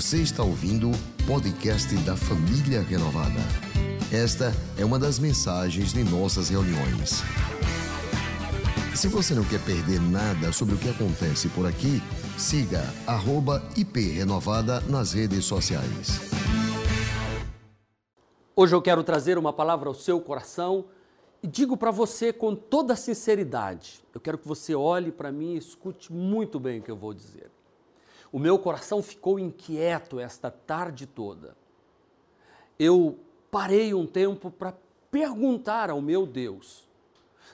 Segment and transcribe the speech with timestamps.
[0.00, 3.38] Você está ouvindo o podcast da Família Renovada.
[4.10, 7.20] Esta é uma das mensagens de nossas reuniões.
[8.96, 12.00] Se você não quer perder nada sobre o que acontece por aqui,
[12.38, 12.82] siga
[13.76, 16.18] @iprenovada nas redes sociais.
[18.56, 20.86] Hoje eu quero trazer uma palavra ao seu coração
[21.42, 24.02] e digo para você com toda sinceridade.
[24.14, 27.12] Eu quero que você olhe para mim e escute muito bem o que eu vou
[27.12, 27.50] dizer.
[28.32, 31.56] O meu coração ficou inquieto esta tarde toda.
[32.78, 33.18] Eu
[33.50, 34.74] parei um tempo para
[35.10, 36.88] perguntar ao meu Deus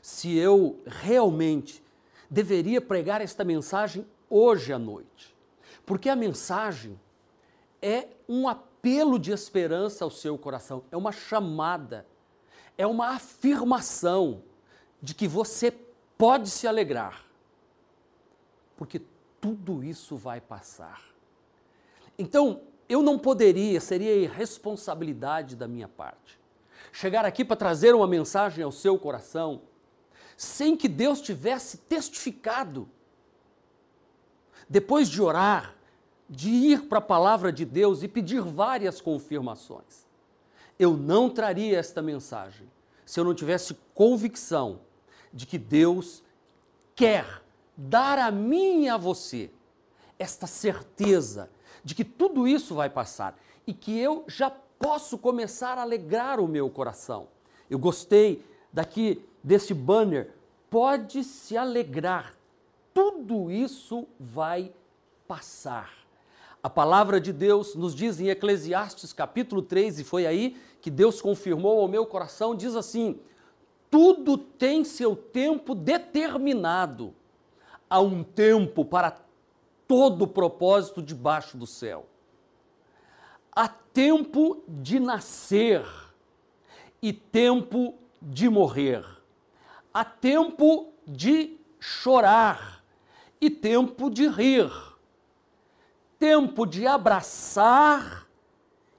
[0.02, 1.82] se eu realmente
[2.30, 5.34] deveria pregar esta mensagem hoje à noite.
[5.84, 7.01] Porque a mensagem
[7.80, 12.06] é um apelo de esperança ao seu coração, é uma chamada,
[12.77, 14.43] é uma afirmação
[15.01, 15.73] de que você
[16.18, 17.24] pode se alegrar.
[18.77, 19.01] Porque
[19.46, 21.00] tudo isso vai passar.
[22.18, 26.40] Então, eu não poderia, seria irresponsabilidade da minha parte,
[26.90, 29.62] chegar aqui para trazer uma mensagem ao seu coração
[30.37, 32.88] sem que Deus tivesse testificado.
[34.68, 35.76] Depois de orar,
[36.28, 40.04] de ir para a palavra de Deus e pedir várias confirmações.
[40.76, 42.68] Eu não traria esta mensagem
[43.04, 44.80] se eu não tivesse convicção
[45.32, 46.24] de que Deus
[46.96, 47.46] quer
[47.77, 49.51] dar a mim e a você
[50.19, 51.51] esta certeza
[51.85, 56.49] de que tudo isso vai passar e que eu já posso começar a alegrar o
[56.49, 57.29] meu coração.
[57.68, 60.33] Eu gostei daqui desse banner.
[60.71, 62.35] Pode se alegrar,
[62.93, 64.72] tudo isso vai
[65.28, 65.93] passar.
[66.62, 71.21] A palavra de Deus nos diz em Eclesiastes capítulo 3, e foi aí que Deus
[71.21, 73.21] confirmou ao meu coração, diz assim:
[73.91, 77.15] tudo tem seu tempo determinado
[77.88, 79.19] há um tempo para
[79.87, 82.06] todo o propósito debaixo do céu.
[83.53, 85.84] Há tempo de nascer
[87.00, 89.05] e tempo de morrer.
[89.93, 92.84] Há tempo de chorar
[93.41, 94.71] e tempo de rir.
[96.19, 98.27] Tempo de abraçar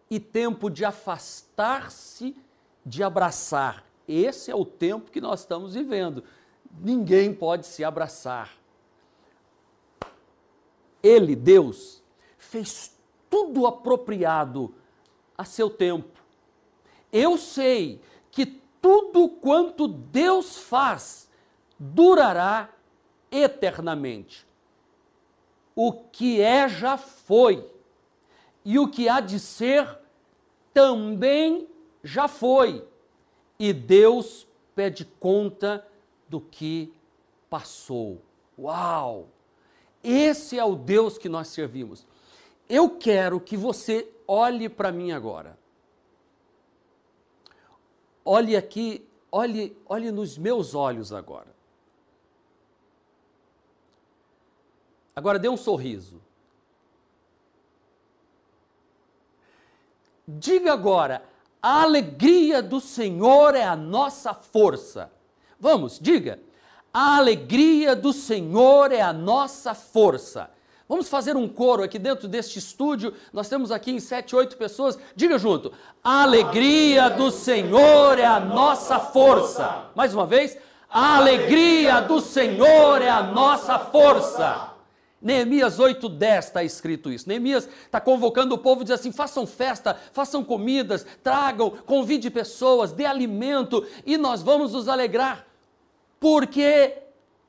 [0.10, 2.36] e tempo de afastar-se
[2.86, 3.84] de abraçar.
[4.08, 6.24] Esse é o tempo que nós estamos vivendo.
[6.80, 8.52] Ninguém pode se abraçar.
[11.08, 12.04] Ele, Deus,
[12.38, 12.96] fez
[13.30, 14.74] tudo apropriado
[15.38, 16.20] a seu tempo.
[17.12, 21.30] Eu sei que tudo quanto Deus faz
[21.80, 22.70] durará
[23.32, 24.46] eternamente.
[25.76, 27.70] O que é já foi,
[28.66, 30.00] e o que há de ser
[30.74, 31.68] também
[32.04, 32.86] já foi.
[33.60, 35.88] E Deus pede conta
[36.28, 36.94] do que
[37.50, 38.22] passou.
[38.58, 39.30] Uau!
[40.04, 42.06] Esse é o Deus que nós servimos.
[42.70, 45.58] Eu quero que você olhe para mim agora.
[48.24, 51.56] Olhe aqui, olhe, olhe nos meus olhos agora.
[55.16, 56.22] Agora dê um sorriso.
[60.28, 61.24] Diga agora:
[61.62, 65.12] a alegria do Senhor é a nossa força.
[65.60, 66.40] Vamos, diga.
[67.00, 70.50] A alegria do Senhor é a nossa força.
[70.90, 73.14] Vamos fazer um coro aqui dentro deste estúdio.
[73.32, 74.98] Nós temos aqui em sete, oito pessoas.
[75.16, 75.72] Diga junto.
[76.04, 79.92] A alegria do Senhor é a nossa força.
[79.94, 80.58] Mais uma vez.
[80.90, 84.72] A alegria do Senhor é a nossa força.
[85.22, 87.30] Neemias 8,10 está escrito isso.
[87.30, 93.06] Neemias está convocando o povo diz assim: façam festa, façam comidas, tragam, convide pessoas, dê
[93.06, 95.47] alimento e nós vamos nos alegrar
[96.20, 96.94] porque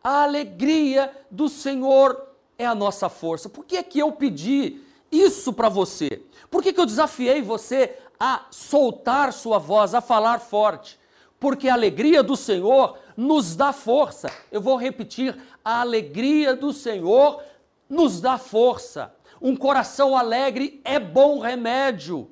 [0.02, 3.48] a alegria do Senhor é a nossa força.
[3.48, 4.80] Por que é que eu pedi
[5.10, 6.22] isso para você?
[6.50, 10.98] Por que, que eu desafiei você a soltar sua voz, a falar forte?
[11.38, 14.30] Porque a alegria do Senhor nos dá força.
[14.50, 17.42] Eu vou repetir: a alegria do Senhor
[17.88, 19.14] nos dá força.
[19.40, 22.28] Um coração alegre é bom remédio.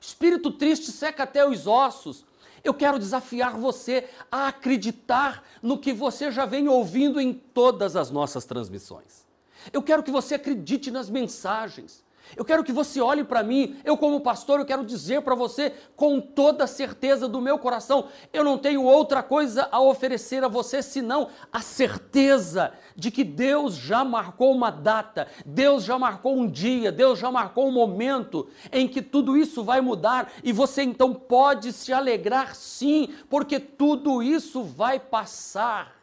[0.00, 2.24] Espírito triste seca até os ossos.
[2.68, 8.10] Eu quero desafiar você a acreditar no que você já vem ouvindo em todas as
[8.10, 9.26] nossas transmissões.
[9.72, 12.04] Eu quero que você acredite nas mensagens.
[12.36, 15.72] Eu quero que você olhe para mim, eu como pastor, eu quero dizer para você
[15.96, 20.82] com toda certeza do meu coração, eu não tenho outra coisa a oferecer a você
[20.82, 26.92] senão a certeza de que Deus já marcou uma data, Deus já marcou um dia,
[26.92, 31.72] Deus já marcou um momento em que tudo isso vai mudar e você então pode
[31.72, 35.97] se alegrar sim, porque tudo isso vai passar.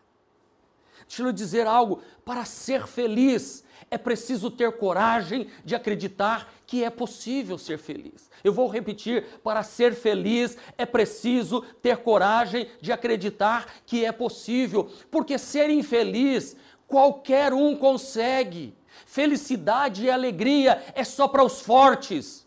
[1.07, 6.89] Deixa eu dizer algo: para ser feliz é preciso ter coragem de acreditar que é
[6.89, 8.29] possível ser feliz.
[8.43, 14.89] Eu vou repetir: para ser feliz é preciso ter coragem de acreditar que é possível,
[15.11, 16.55] porque ser infeliz
[16.87, 18.75] qualquer um consegue.
[19.05, 22.45] Felicidade e alegria é só para os fortes.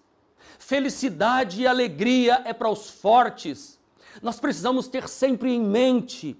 [0.58, 3.78] Felicidade e alegria é para os fortes.
[4.20, 6.36] Nós precisamos ter sempre em mente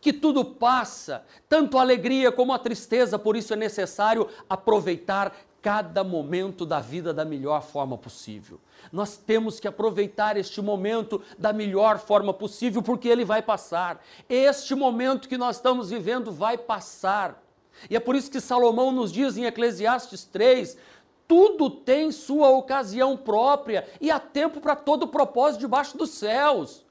[0.00, 6.02] que tudo passa, tanto a alegria como a tristeza, por isso é necessário aproveitar cada
[6.02, 8.58] momento da vida da melhor forma possível.
[8.90, 14.02] Nós temos que aproveitar este momento da melhor forma possível, porque ele vai passar.
[14.28, 17.42] Este momento que nós estamos vivendo vai passar.
[17.88, 20.78] E é por isso que Salomão nos diz em Eclesiastes 3:
[21.28, 26.84] tudo tem sua ocasião própria e há tempo para todo propósito debaixo dos céus.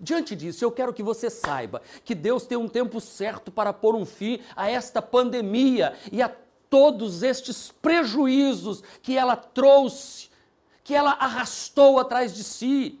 [0.00, 3.94] Diante disso, eu quero que você saiba que Deus tem um tempo certo para pôr
[3.94, 6.30] um fim a esta pandemia e a
[6.68, 10.30] todos estes prejuízos que ela trouxe,
[10.82, 12.98] que ela arrastou atrás de si,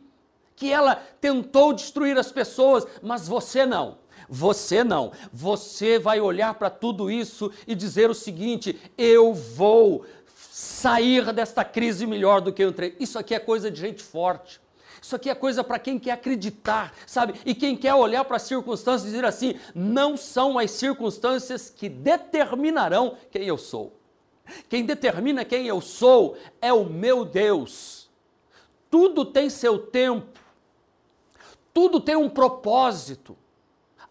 [0.54, 3.98] que ela tentou destruir as pessoas, mas você não.
[4.28, 5.12] Você não.
[5.32, 10.06] Você vai olhar para tudo isso e dizer o seguinte: eu vou
[10.50, 12.96] sair desta crise melhor do que eu entrei.
[13.00, 14.61] Isso aqui é coisa de gente forte.
[15.02, 17.34] Isso aqui é coisa para quem quer acreditar, sabe?
[17.44, 21.88] E quem quer olhar para as circunstâncias e dizer assim: não são as circunstâncias que
[21.88, 23.98] determinarão quem eu sou.
[24.68, 28.08] Quem determina quem eu sou é o meu Deus.
[28.88, 30.38] Tudo tem seu tempo,
[31.74, 33.36] tudo tem um propósito,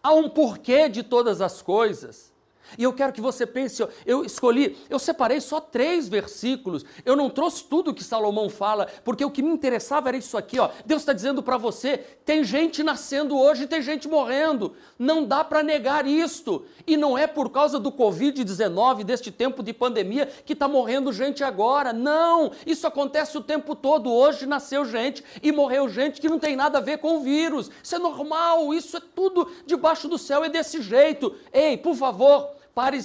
[0.02, 2.31] há um porquê de todas as coisas.
[2.78, 7.28] E eu quero que você pense, eu escolhi, eu separei só três versículos, eu não
[7.30, 10.70] trouxe tudo que Salomão fala, porque o que me interessava era isso aqui, ó.
[10.84, 15.62] Deus está dizendo para você: tem gente nascendo hoje, tem gente morrendo, não dá para
[15.62, 16.64] negar isto.
[16.86, 21.44] E não é por causa do Covid-19, deste tempo de pandemia, que está morrendo gente
[21.44, 21.92] agora.
[21.92, 24.12] Não, isso acontece o tempo todo.
[24.12, 27.70] Hoje nasceu gente e morreu gente que não tem nada a ver com o vírus.
[27.82, 31.34] Isso é normal, isso é tudo debaixo do céu, é desse jeito.
[31.52, 32.98] Ei, por favor Pare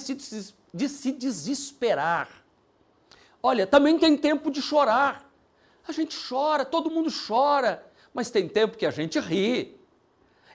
[0.72, 2.28] de se desesperar.
[3.42, 5.30] Olha, também tem tempo de chorar.
[5.86, 9.78] A gente chora, todo mundo chora, mas tem tempo que a gente ri.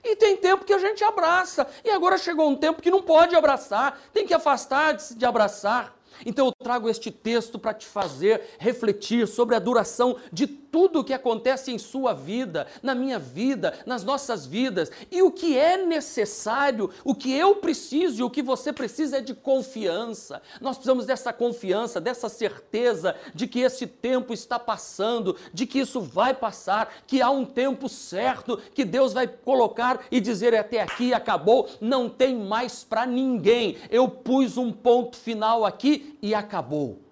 [0.02, 1.66] E tem tempo que a gente abraça.
[1.82, 5.96] E agora chegou um tempo que não pode abraçar, tem que afastar-se de abraçar.
[6.26, 11.04] Então eu trago este texto para te fazer refletir sobre a duração de tudo o
[11.04, 15.76] que acontece em sua vida, na minha vida, nas nossas vidas, e o que é
[15.76, 20.42] necessário, o que eu preciso e o que você precisa é de confiança.
[20.60, 26.00] Nós precisamos dessa confiança, dessa certeza de que esse tempo está passando, de que isso
[26.00, 31.14] vai passar, que há um tempo certo que Deus vai colocar e dizer até aqui
[31.14, 33.76] acabou, não tem mais para ninguém.
[33.88, 37.03] Eu pus um ponto final aqui e acabou.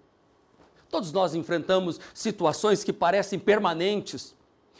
[0.92, 4.34] Todos nós enfrentamos situações que parecem permanentes,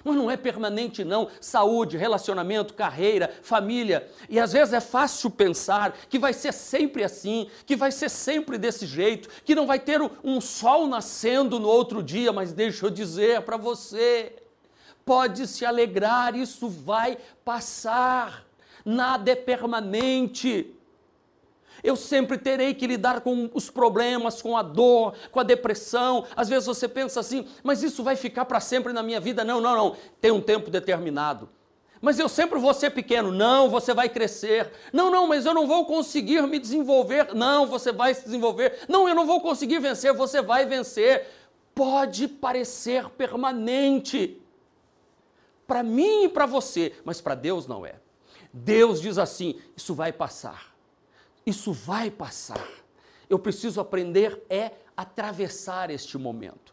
[0.05, 1.29] mas não é permanente, não.
[1.41, 4.07] Saúde, relacionamento, carreira, família.
[4.29, 8.59] E às vezes é fácil pensar que vai ser sempre assim, que vai ser sempre
[8.59, 12.91] desse jeito, que não vai ter um sol nascendo no outro dia, mas deixa eu
[12.91, 14.37] dizer para você:
[15.07, 18.45] pode se alegrar, isso vai passar.
[18.85, 20.77] Nada é permanente.
[21.83, 26.25] Eu sempre terei que lidar com os problemas, com a dor, com a depressão.
[26.37, 29.45] Às vezes você pensa assim, mas isso vai ficar para sempre na minha vida.
[29.45, 29.97] Não, não, não.
[30.21, 31.49] Tem um tempo determinado.
[32.01, 33.31] Mas eu sempre vou ser pequeno.
[33.31, 34.71] Não, você vai crescer.
[34.93, 37.35] Não, não, mas eu não vou conseguir me desenvolver.
[37.35, 38.81] Não, você vai se desenvolver.
[38.89, 40.13] Não, eu não vou conseguir vencer.
[40.13, 41.29] Você vai vencer.
[41.75, 44.41] Pode parecer permanente
[45.67, 47.95] para mim e para você, mas para Deus não é.
[48.53, 50.72] Deus diz assim: isso vai passar.
[51.45, 52.69] Isso vai passar.
[53.29, 56.73] Eu preciso aprender é atravessar este momento.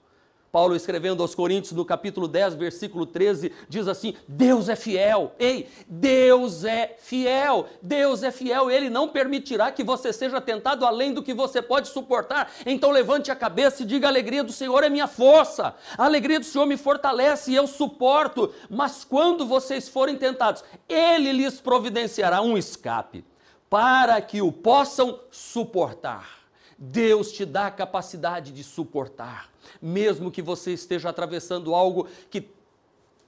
[0.52, 5.34] Paulo escrevendo aos Coríntios no capítulo 10, versículo 13, diz assim: Deus é fiel.
[5.38, 7.68] Ei, Deus é fiel.
[7.82, 8.70] Deus é fiel.
[8.72, 12.52] Ele não permitirá que você seja tentado além do que você pode suportar.
[12.66, 15.76] Então levante a cabeça e diga: a alegria do Senhor é minha força.
[15.96, 18.52] A alegria do Senhor me fortalece e eu suporto.
[18.70, 23.24] Mas quando vocês forem tentados, ele lhes providenciará um escape
[23.70, 26.40] para que o possam suportar.
[26.78, 29.50] Deus te dá a capacidade de suportar,
[29.82, 32.50] mesmo que você esteja atravessando algo que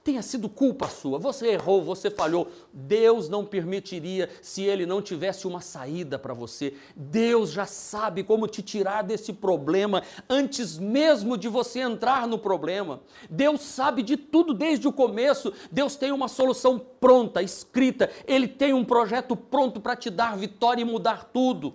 [0.04, 2.48] tenha sido culpa sua, você errou, você falhou.
[2.72, 6.74] Deus não permitiria se ele não tivesse uma saída para você.
[6.96, 13.02] Deus já sabe como te tirar desse problema antes mesmo de você entrar no problema.
[13.30, 15.52] Deus sabe de tudo desde o começo.
[15.70, 18.10] Deus tem uma solução pronta, escrita.
[18.26, 21.74] Ele tem um projeto pronto para te dar vitória e mudar tudo.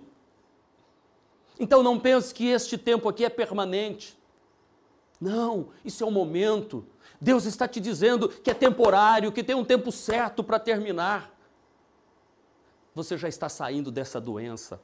[1.58, 4.17] Então não pense que este tempo aqui é permanente.
[5.20, 6.86] Não, isso é um momento.
[7.20, 11.34] Deus está te dizendo que é temporário, que tem um tempo certo para terminar.
[12.94, 14.80] Você já está saindo dessa doença.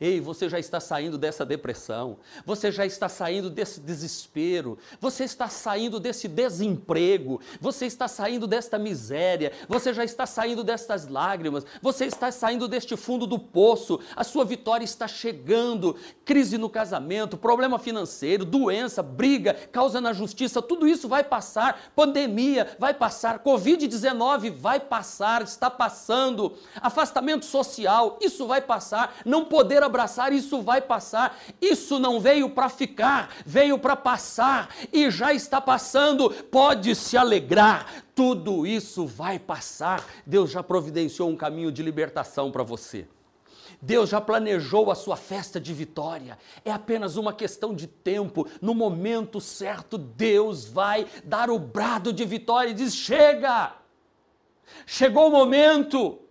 [0.00, 5.48] Ei, você já está saindo dessa depressão, você já está saindo desse desespero, você está
[5.48, 12.06] saindo desse desemprego, você está saindo desta miséria, você já está saindo destas lágrimas, você
[12.06, 15.96] está saindo deste fundo do poço, a sua vitória está chegando.
[16.24, 22.76] Crise no casamento, problema financeiro, doença, briga, causa na justiça, tudo isso vai passar, pandemia
[22.78, 29.82] vai passar, Covid-19 vai passar, está passando, afastamento social, isso vai passar, não poder poder
[29.82, 31.36] abraçar, isso vai passar.
[31.60, 36.30] Isso não veio para ficar, veio para passar e já está passando.
[36.30, 40.04] Pode se alegrar, tudo isso vai passar.
[40.24, 43.06] Deus já providenciou um caminho de libertação para você.
[43.82, 46.38] Deus já planejou a sua festa de vitória.
[46.64, 48.46] É apenas uma questão de tempo.
[48.62, 53.72] No momento certo, Deus vai dar o brado de vitória e diz: chega!
[54.86, 56.23] Chegou o momento.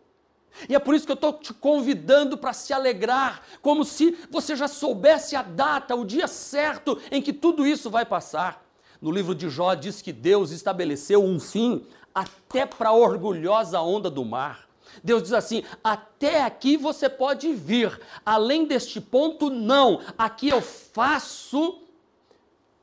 [0.68, 4.56] E é por isso que eu estou te convidando para se alegrar, como se você
[4.56, 8.64] já soubesse a data, o dia certo em que tudo isso vai passar.
[9.02, 14.10] No livro de Jó diz que Deus estabeleceu um fim até para a orgulhosa onda
[14.10, 14.68] do mar.
[15.04, 20.02] Deus diz assim: até aqui você pode vir, além deste ponto, não.
[20.18, 21.82] Aqui eu faço,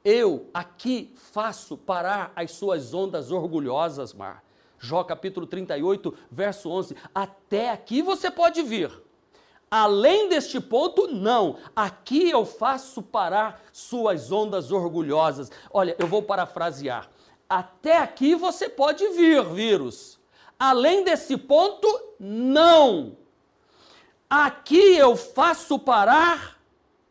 [0.05, 4.43] eu aqui faço parar as suas ondas orgulhosas, mar.
[4.83, 6.97] Jó capítulo 38, verso 11.
[7.15, 8.91] Até aqui você pode vir.
[9.71, 11.59] Além deste ponto, não.
[11.77, 15.53] Aqui eu faço parar suas ondas orgulhosas.
[15.71, 17.09] Olha, eu vou parafrasear.
[17.49, 20.19] Até aqui você pode vir, vírus.
[20.59, 21.87] Além desse ponto,
[22.19, 23.19] não.
[24.29, 26.59] Aqui eu faço parar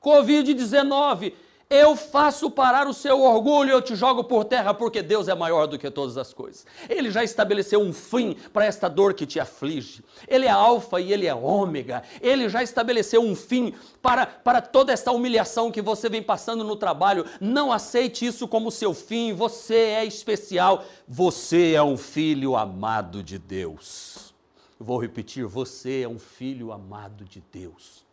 [0.02, 1.34] Covid-19
[1.70, 5.68] eu faço parar o seu orgulho, eu te jogo por terra, porque Deus é maior
[5.68, 6.66] do que todas as coisas.
[6.90, 10.04] Ele já estabeleceu um fim para esta dor que te aflige.
[10.28, 12.02] Ele é alfa e ele é ômega.
[12.22, 16.76] Ele já estabeleceu um fim para, para toda essa humilhação que você vem passando no
[16.76, 17.24] trabalho.
[17.40, 19.34] Não aceite isso como seu fim.
[19.34, 20.84] Você é especial.
[21.08, 24.34] Você é um filho amado de Deus.
[24.80, 28.09] Vou repetir: você é um filho amado de Deus.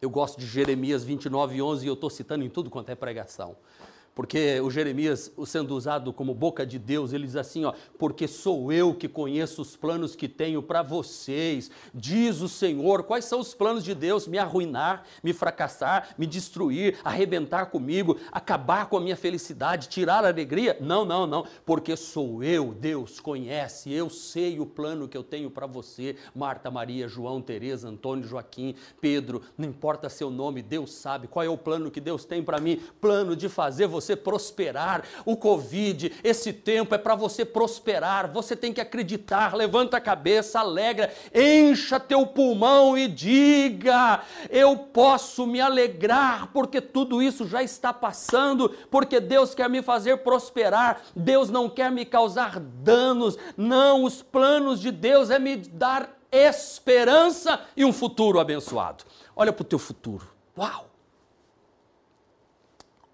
[0.00, 3.56] Eu gosto de Jeremias 29, 11 e eu estou citando em tudo quanto é pregação.
[4.16, 8.72] Porque o Jeremias, sendo usado como boca de Deus, ele diz assim, ó, porque sou
[8.72, 13.02] eu que conheço os planos que tenho para vocês, diz o Senhor.
[13.02, 14.26] Quais são os planos de Deus?
[14.26, 20.28] Me arruinar, me fracassar, me destruir, arrebentar comigo, acabar com a minha felicidade, tirar a
[20.28, 20.78] alegria?
[20.80, 25.50] Não, não, não, porque sou eu, Deus conhece, eu sei o plano que eu tenho
[25.50, 31.28] para você, Marta, Maria, João, Teresa, Antônio, Joaquim, Pedro, não importa seu nome, Deus sabe
[31.28, 35.04] qual é o plano que Deus tem para mim, plano de fazer você você prosperar.
[35.24, 38.30] O Covid, esse tempo é para você prosperar.
[38.32, 39.54] Você tem que acreditar.
[39.54, 47.22] Levanta a cabeça, alegra, encha teu pulmão e diga: Eu posso me alegrar, porque tudo
[47.22, 51.02] isso já está passando, porque Deus quer me fazer prosperar.
[51.14, 53.36] Deus não quer me causar danos.
[53.56, 59.04] Não, os planos de Deus é me dar esperança e um futuro abençoado.
[59.34, 60.28] Olha para o teu futuro.
[60.56, 60.90] Uau!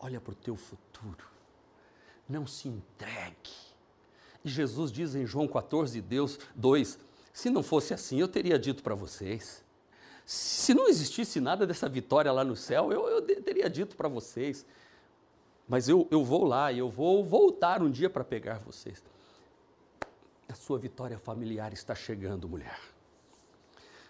[0.03, 0.82] Olha para o teu futuro.
[2.29, 3.51] Não se entregue.
[4.45, 6.99] E Jesus diz em João 14, Deus 2,
[7.33, 9.65] se não fosse assim, eu teria dito para vocês.
[10.25, 14.65] Se não existisse nada dessa vitória lá no céu, eu, eu teria dito para vocês.
[15.69, 19.03] Mas eu, eu vou lá e eu vou voltar um dia para pegar vocês.
[20.49, 22.79] A sua vitória familiar está chegando, mulher.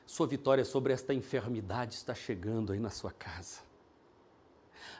[0.06, 3.60] Sua vitória sobre esta enfermidade está chegando aí na sua casa.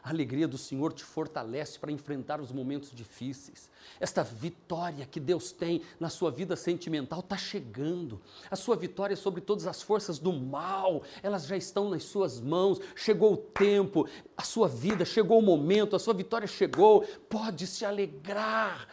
[0.03, 3.71] A alegria do Senhor te fortalece para enfrentar os momentos difíceis.
[4.01, 8.21] Esta vitória que Deus tem na sua vida sentimental está chegando.
[8.51, 12.81] A sua vitória sobre todas as forças do mal, elas já estão nas suas mãos.
[12.95, 17.03] Chegou o tempo, a sua vida, chegou o momento, a sua vitória chegou.
[17.29, 18.89] Pode se alegrar.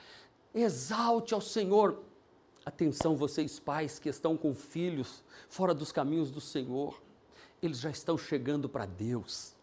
[0.53, 2.03] Exalte ao Senhor.
[2.65, 7.01] Atenção, vocês pais que estão com filhos fora dos caminhos do Senhor,
[7.61, 9.58] eles já estão chegando para Deus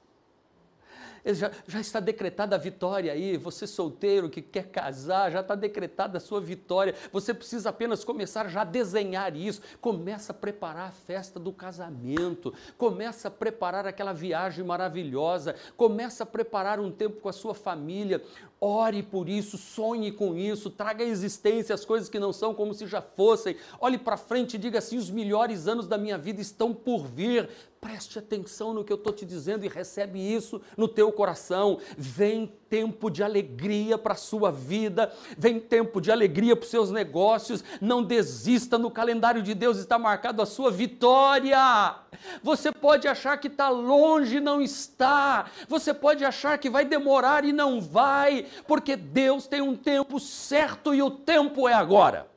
[1.35, 3.37] já, já está decretada a vitória aí.
[3.37, 6.95] Você solteiro que quer casar, já está decretada a sua vitória.
[7.13, 9.61] Você precisa apenas começar já a desenhar isso.
[9.81, 12.55] Começa a preparar a festa do casamento.
[12.79, 15.55] Começa a preparar aquela viagem maravilhosa.
[15.77, 18.23] Começa a preparar um tempo com a sua família.
[18.59, 22.73] Ore por isso, sonhe com isso, traga à existência as coisas que não são como
[22.73, 23.55] se já fossem.
[23.79, 27.51] Olhe para frente e diga assim: os melhores anos da minha vida estão por vir.
[27.81, 31.79] Preste atenção no que eu estou te dizendo e recebe isso no teu coração.
[31.97, 36.91] Vem tempo de alegria para a sua vida, vem tempo de alegria para os seus
[36.91, 37.63] negócios.
[37.81, 41.97] Não desista, no calendário de Deus está marcado a sua vitória.
[42.43, 45.51] Você pode achar que está longe, não está.
[45.69, 50.95] Você pode achar que vai demorar e não vai, porque Deus tem um tempo certo
[50.95, 52.31] e o tempo é agora.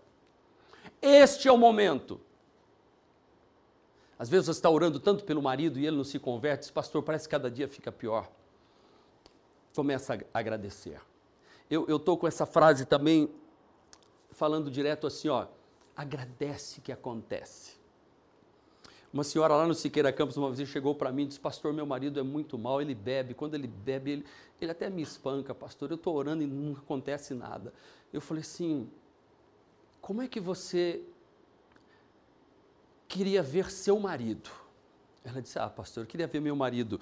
[1.01, 2.19] Este é o momento.
[4.17, 7.01] Às vezes você está orando tanto pelo marido e ele não se converte, diz, pastor,
[7.01, 8.29] parece que cada dia fica pior.
[9.73, 10.99] Começa a agradecer.
[11.69, 13.29] Eu estou com essa frase também
[14.31, 15.47] falando direto assim, ó,
[15.95, 17.78] agradece que acontece.
[19.11, 21.85] Uma senhora lá no Siqueira Campos uma vez chegou para mim e disse, pastor, meu
[21.85, 24.25] marido é muito mal, ele bebe, quando ele bebe, ele,
[24.61, 27.73] ele até me espanca, pastor, eu estou orando e não acontece nada.
[28.13, 28.87] Eu falei assim,
[29.99, 31.03] como é que você
[33.09, 34.49] queria ver seu marido.
[35.25, 37.01] Ela disse: Ah, pastor, eu queria ver meu marido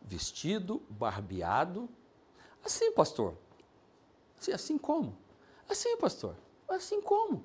[0.00, 1.88] vestido, barbeado.
[2.64, 3.34] Assim, pastor.
[4.40, 5.18] Assim, assim como?
[5.68, 6.36] Assim, pastor.
[6.68, 7.44] Assim como?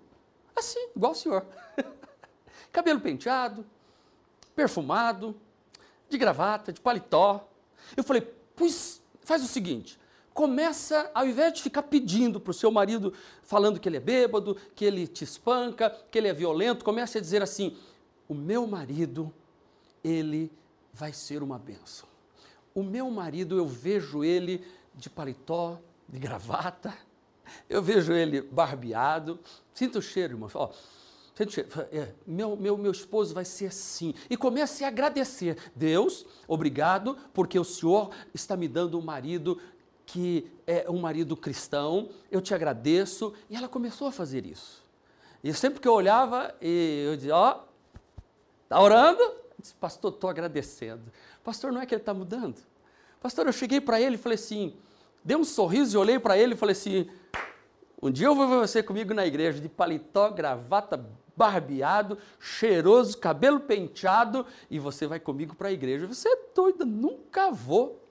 [0.55, 1.45] Assim, igual o senhor.
[2.71, 3.65] Cabelo penteado,
[4.55, 5.35] perfumado,
[6.09, 7.49] de gravata, de paletó.
[7.95, 8.21] Eu falei:
[8.55, 9.99] Pois faz o seguinte.
[10.33, 14.57] Começa, ao invés de ficar pedindo para o seu marido, falando que ele é bêbado,
[14.75, 17.77] que ele te espanca, que ele é violento, comece a dizer assim:
[18.27, 19.31] o meu marido,
[20.03, 20.51] ele
[20.91, 22.09] vai ser uma benção.
[22.73, 25.79] O meu marido, eu vejo ele de paletó,
[26.09, 26.97] de gravata,
[27.69, 29.39] eu vejo ele barbeado,
[29.73, 30.49] sinto o cheiro, irmão.
[30.53, 30.71] Ó,
[31.91, 34.13] É, meu, meu, meu esposo vai ser assim.
[34.29, 35.57] E comece a agradecer.
[35.75, 39.59] Deus, obrigado, porque o Senhor está me dando um marido
[40.05, 43.33] que é um marido cristão, eu te agradeço.
[43.49, 44.83] E ela começou a fazer isso.
[45.43, 47.61] E sempre que eu olhava, eu dizia, ó,
[48.73, 49.35] Está orando?
[49.59, 51.03] disse, pastor, estou agradecendo.
[51.43, 52.57] Pastor, não é que ele está mudando?
[53.21, 54.75] Pastor, eu cheguei para ele e falei assim,
[55.23, 57.07] dei um sorriso e olhei para ele e falei assim,
[58.01, 64.45] um dia eu vou você comigo na igreja, de paletó, gravata, barbeado, cheiroso, cabelo penteado,
[64.69, 66.07] e você vai comigo para a igreja.
[66.07, 68.01] Você é doida, nunca vou.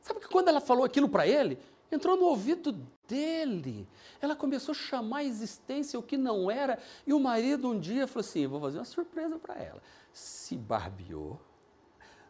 [0.00, 1.58] Sabe que quando ela falou aquilo para ele,
[1.90, 2.72] entrou no ouvido
[3.06, 3.88] dele.
[4.20, 8.06] Ela começou a chamar a existência o que não era, e o marido um dia
[8.06, 9.82] falou assim: vou fazer uma surpresa para ela.
[10.12, 11.40] Se barbeou,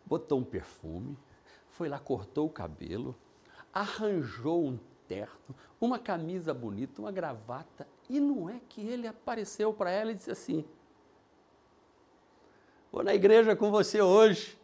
[0.05, 1.17] botou um perfume,
[1.69, 3.17] foi lá, cortou o cabelo,
[3.73, 9.89] arranjou um terno, uma camisa bonita, uma gravata, e não é que ele apareceu para
[9.89, 10.65] ela e disse assim:
[12.91, 14.59] Vou na igreja com você hoje.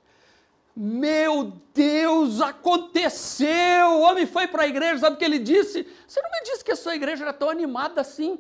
[0.75, 3.87] Meu Deus, aconteceu!
[3.93, 5.89] O homem foi para a igreja, sabe o que ele disse?
[6.07, 8.39] Você não me disse que a sua igreja era tão animada assim?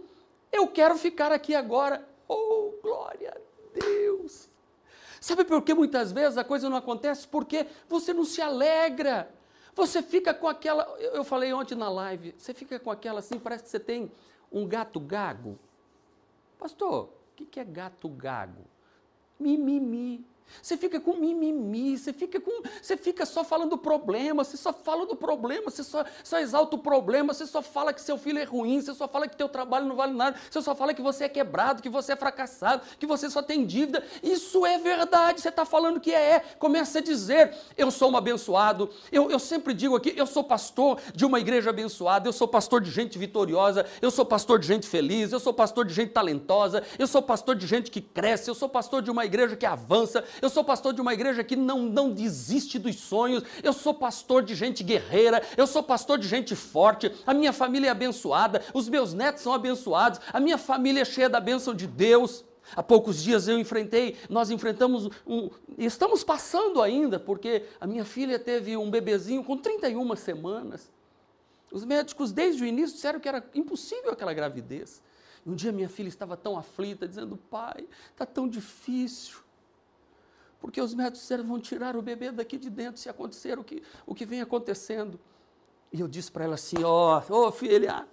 [0.52, 2.06] Eu quero ficar aqui agora.
[2.28, 4.50] Oh, glória a Deus!
[5.20, 7.28] Sabe por que muitas vezes a coisa não acontece?
[7.28, 9.30] Porque você não se alegra.
[9.76, 10.84] Você fica com aquela.
[10.98, 14.10] Eu falei ontem na live, você fica com aquela assim, parece que você tem
[14.56, 15.58] um gato gago.
[16.58, 18.64] Pastor, o que é gato gago?
[19.38, 20.24] Mimimi.
[20.62, 24.72] Você fica com mimimi, você fica, com, você fica só falando do problema, você só
[24.72, 28.38] fala do problema, você só, só exalta o problema, você só fala que seu filho
[28.38, 31.02] é ruim, você só fala que teu trabalho não vale nada, você só fala que
[31.02, 34.02] você é quebrado, que você é fracassado, que você só tem dívida.
[34.22, 36.40] Isso é verdade, você está falando que é.
[36.58, 41.00] Começa a dizer, eu sou um abençoado, eu, eu sempre digo aqui, eu sou pastor
[41.14, 44.86] de uma igreja abençoada, eu sou pastor de gente vitoriosa, eu sou pastor de gente
[44.86, 48.54] feliz, eu sou pastor de gente talentosa, eu sou pastor de gente que cresce, eu
[48.54, 51.82] sou pastor de uma igreja que avança, eu sou pastor de uma igreja que não,
[51.82, 56.54] não desiste dos sonhos, eu sou pastor de gente guerreira, eu sou pastor de gente
[56.54, 61.04] forte, a minha família é abençoada, os meus netos são abençoados, a minha família é
[61.04, 62.44] cheia da bênção de Deus.
[62.74, 68.40] Há poucos dias eu enfrentei, nós enfrentamos um, estamos passando ainda, porque a minha filha
[68.40, 70.90] teve um bebezinho com 31 semanas.
[71.70, 75.00] Os médicos, desde o início, disseram que era impossível aquela gravidez.
[75.46, 79.45] Um dia minha filha estava tão aflita, dizendo: Pai, está tão difícil
[80.66, 84.16] porque os médicos vão tirar o bebê daqui de dentro se acontecer o que, o
[84.16, 85.16] que vem acontecendo.
[85.92, 88.04] E eu disse para ela assim: Ó, oh, oh, filha,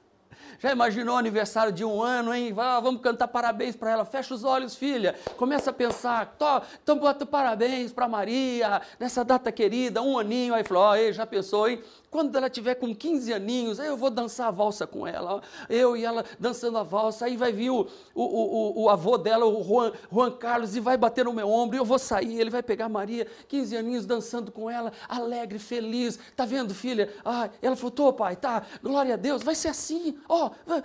[0.60, 2.54] Já imaginou o aniversário de um ano, hein?
[2.54, 4.06] Vamos cantar parabéns para ela.
[4.06, 5.16] Fecha os olhos, filha.
[5.36, 6.36] Começa a pensar.
[6.84, 10.54] Então, bota parabéns para Maria, nessa data querida, um aninho.
[10.54, 11.82] Aí falou: Ó, já pensou, hein?
[12.14, 15.42] Quando ela tiver com 15 aninhos, aí eu vou dançar a valsa com ela.
[15.68, 17.26] Eu e ela dançando a valsa.
[17.26, 20.96] Aí vai vir o, o, o, o avô dela, o Juan, Juan Carlos, e vai
[20.96, 21.76] bater no meu ombro.
[21.76, 22.40] E eu vou sair.
[22.40, 26.20] Ele vai pegar Maria, 15 aninhos, dançando com ela, alegre, feliz.
[26.36, 27.12] Tá vendo, filha?
[27.26, 28.62] Ah, ela falou: Tô, pai, tá.
[28.84, 29.42] Glória a Deus.
[29.42, 30.16] Vai ser assim.
[30.30, 30.52] Ó.
[30.68, 30.82] Oh,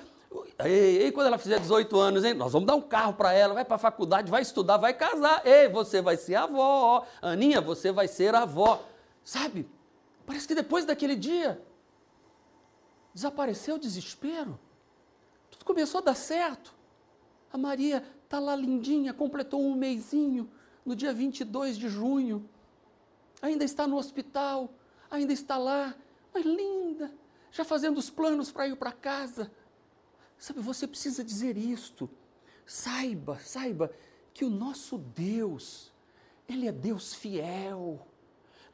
[0.65, 2.33] Ei, ei, quando ela fizer 18 anos, hein?
[2.33, 5.43] Nós vamos dar um carro para ela, vai para a faculdade, vai estudar, vai casar.
[5.45, 7.05] Ei, você vai ser avó.
[7.21, 8.83] Aninha, você vai ser avó.
[9.23, 9.69] Sabe?
[10.29, 11.59] Parece que depois daquele dia
[13.15, 14.61] desapareceu o desespero.
[15.51, 16.75] Tudo começou a dar certo.
[17.51, 20.47] A Maria está lá lindinha, completou um mêsinho
[20.85, 22.47] no dia 22 de junho.
[23.41, 24.69] Ainda está no hospital,
[25.11, 25.97] ainda está lá,
[26.35, 27.11] mas linda,
[27.51, 29.51] já fazendo os planos para ir para casa.
[30.37, 32.09] Sabe, você precisa dizer isto.
[32.67, 33.91] Saiba, saiba
[34.35, 35.91] que o nosso Deus,
[36.47, 38.07] Ele é Deus fiel.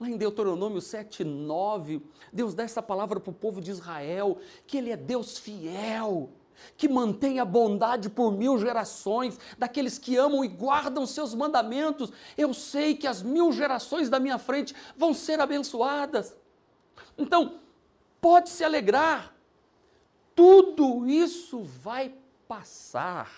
[0.04, 4.36] Lá em Deuteronômio 7, 9, Deus dá essa palavra para o povo de Israel,
[4.66, 6.28] que Ele é Deus fiel,
[6.76, 12.12] que mantém a bondade por mil gerações, daqueles que amam e guardam seus mandamentos.
[12.36, 16.36] Eu sei que as mil gerações da minha frente vão ser abençoadas.
[17.16, 17.60] Então,
[18.20, 19.34] pode se alegrar,
[20.34, 22.14] tudo isso vai
[22.46, 23.32] passar.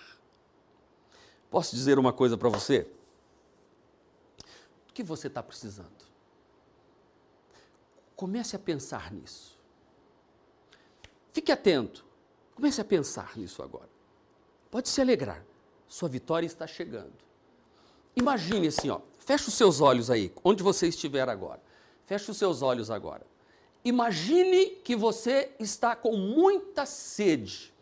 [1.48, 2.88] Posso dizer uma coisa para você?
[4.90, 5.95] O que você está precisando?
[8.16, 9.58] Comece a pensar nisso.
[11.32, 12.04] Fique atento.
[12.54, 13.90] Comece a pensar nisso agora.
[14.70, 15.44] Pode se alegrar.
[15.86, 17.12] Sua vitória está chegando.
[18.16, 19.00] Imagine assim, ó.
[19.18, 21.62] Feche os seus olhos aí, onde você estiver agora.
[22.06, 23.26] Feche os seus olhos agora.
[23.84, 27.74] Imagine que você está com muita sede.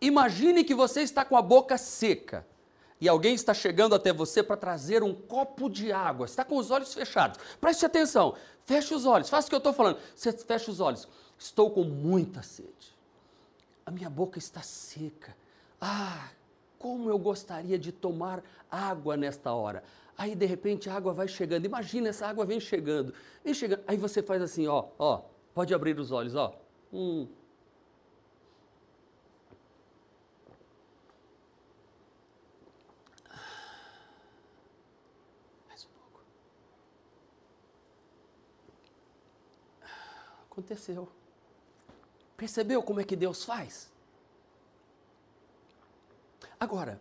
[0.00, 2.46] Imagine que você está com a boca seca
[3.02, 6.24] e alguém está chegando até você para trazer um copo de água.
[6.24, 7.36] Está com os olhos fechados.
[7.60, 8.36] Preste atenção.
[8.64, 9.98] Feche os olhos, faça o que eu estou falando.
[10.14, 11.08] Você fecha os olhos.
[11.36, 12.96] Estou com muita sede.
[13.84, 15.36] A minha boca está seca.
[15.80, 16.28] Ah,
[16.78, 19.82] como eu gostaria de tomar água nesta hora.
[20.16, 21.64] Aí de repente a água vai chegando.
[21.64, 23.12] Imagina essa água vem chegando,
[23.44, 23.82] vem chegando.
[23.88, 25.22] Aí você faz assim, ó, ó.
[25.52, 26.54] Pode abrir os olhos, ó.
[26.92, 27.26] Hum.
[40.52, 41.08] Aconteceu.
[42.36, 43.90] Percebeu como é que Deus faz?
[46.60, 47.00] Agora,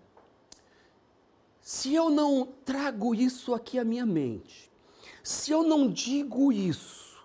[1.61, 4.71] se eu não trago isso aqui à minha mente,
[5.21, 7.21] se eu não digo isso,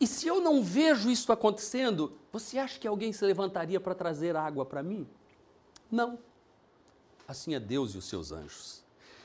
[0.00, 4.34] e se eu não vejo isso acontecendo, você acha que alguém se levantaria para trazer
[4.34, 5.08] água para mim?
[5.88, 6.18] Não.
[7.26, 8.82] Assim é Deus e os seus anjos.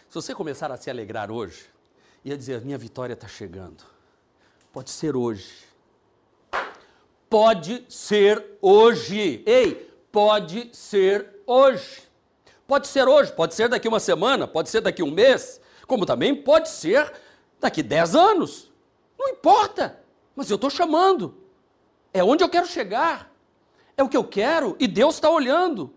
[0.07, 1.67] Se você começar a se alegrar hoje,
[2.23, 3.83] e a dizer: minha vitória está chegando,
[4.71, 5.72] pode ser hoje
[7.33, 9.41] Pode ser hoje.
[9.47, 12.03] Ei, pode ser hoje.
[12.67, 16.35] Pode ser hoje, pode ser daqui uma semana, pode ser daqui um mês, como também
[16.35, 17.11] pode ser
[17.59, 18.71] daqui dez anos.
[19.17, 19.99] Não importa,
[20.35, 21.35] mas eu estou chamando.
[22.13, 23.33] É onde eu quero chegar.
[23.97, 25.91] É o que eu quero e Deus está olhando.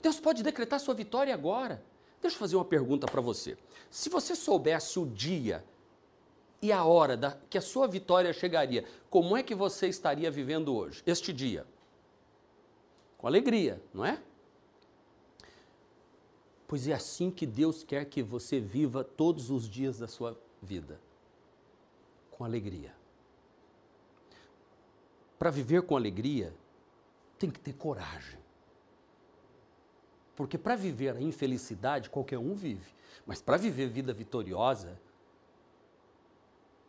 [0.00, 1.82] Deus pode decretar sua vitória agora.
[2.22, 3.58] Deixa eu fazer uma pergunta para você.
[3.90, 5.62] Se você soubesse o dia
[6.60, 10.74] e a hora da, que a sua vitória chegaria, como é que você estaria vivendo
[10.74, 11.66] hoje, este dia?
[13.16, 14.20] Com alegria, não é?
[16.66, 21.00] Pois é assim que Deus quer que você viva todos os dias da sua vida.
[22.30, 22.94] Com alegria.
[25.38, 26.52] Para viver com alegria,
[27.38, 28.38] tem que ter coragem.
[30.36, 32.92] Porque para viver a infelicidade, qualquer um vive.
[33.26, 35.00] Mas para viver vida vitoriosa,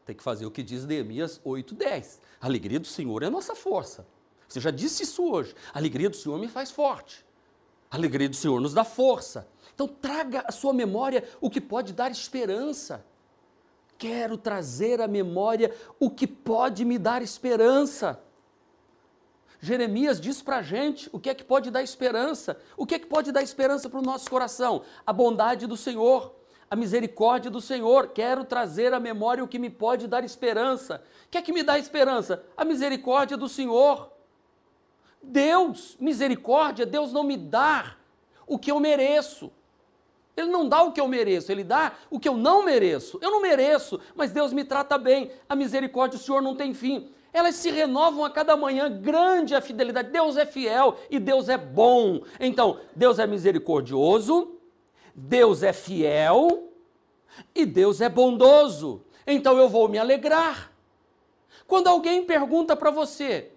[0.09, 2.19] tem que fazer o que diz Neemias 8:10.
[2.41, 4.07] A alegria do Senhor é a nossa força.
[4.47, 5.55] Você já disse isso hoje.
[5.71, 7.23] A alegria do Senhor me faz forte.
[7.91, 9.47] A alegria do Senhor nos dá força.
[9.75, 13.05] Então traga à sua memória o que pode dar esperança.
[13.99, 18.19] Quero trazer à memória o que pode me dar esperança.
[19.61, 22.57] Jeremias diz para a gente o que é que pode dar esperança.
[22.75, 24.81] O que é que pode dar esperança para o nosso coração?
[25.05, 26.38] A bondade do Senhor
[26.69, 28.09] a misericórdia do Senhor.
[28.09, 31.03] Quero trazer à memória o que me pode dar esperança.
[31.25, 32.43] O que é que me dá esperança?
[32.55, 34.11] A misericórdia do Senhor.
[35.21, 37.95] Deus, misericórdia, Deus não me dá
[38.47, 39.51] o que eu mereço.
[40.35, 43.19] Ele não dá o que eu mereço, ele dá o que eu não mereço.
[43.21, 45.31] Eu não mereço, mas Deus me trata bem.
[45.49, 47.11] A misericórdia do Senhor não tem fim.
[47.33, 50.11] Elas se renovam a cada manhã, grande a fidelidade.
[50.11, 52.21] Deus é fiel e Deus é bom.
[52.39, 54.58] Então, Deus é misericordioso,
[55.19, 56.71] Deus é fiel
[57.53, 59.03] e Deus é bondoso.
[59.27, 60.71] Então eu vou me alegrar.
[61.67, 63.51] Quando alguém pergunta para você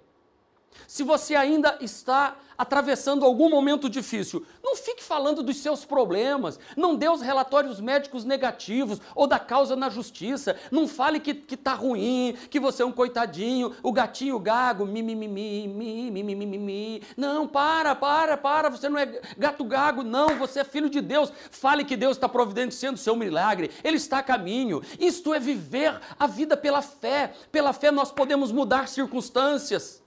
[0.87, 6.95] se você ainda está atravessando algum momento difícil, não fique falando dos seus problemas, não
[6.95, 12.37] dê os relatórios médicos negativos ou da causa na justiça, não fale que, está ruim,
[12.51, 17.03] que você é um coitadinho, o gatinho gago, mimimi, mimimi, mimimi, mimimi.
[17.17, 21.33] não, para, para, para, você não é gato gago, não, você é filho de Deus.
[21.51, 24.83] Fale que Deus está providenciando o seu milagre, ele está a caminho.
[24.99, 30.02] Isto é viver a vida pela fé, pela fé nós podemos mudar circunstâncias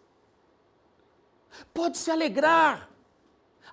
[1.73, 2.89] pode se alegrar.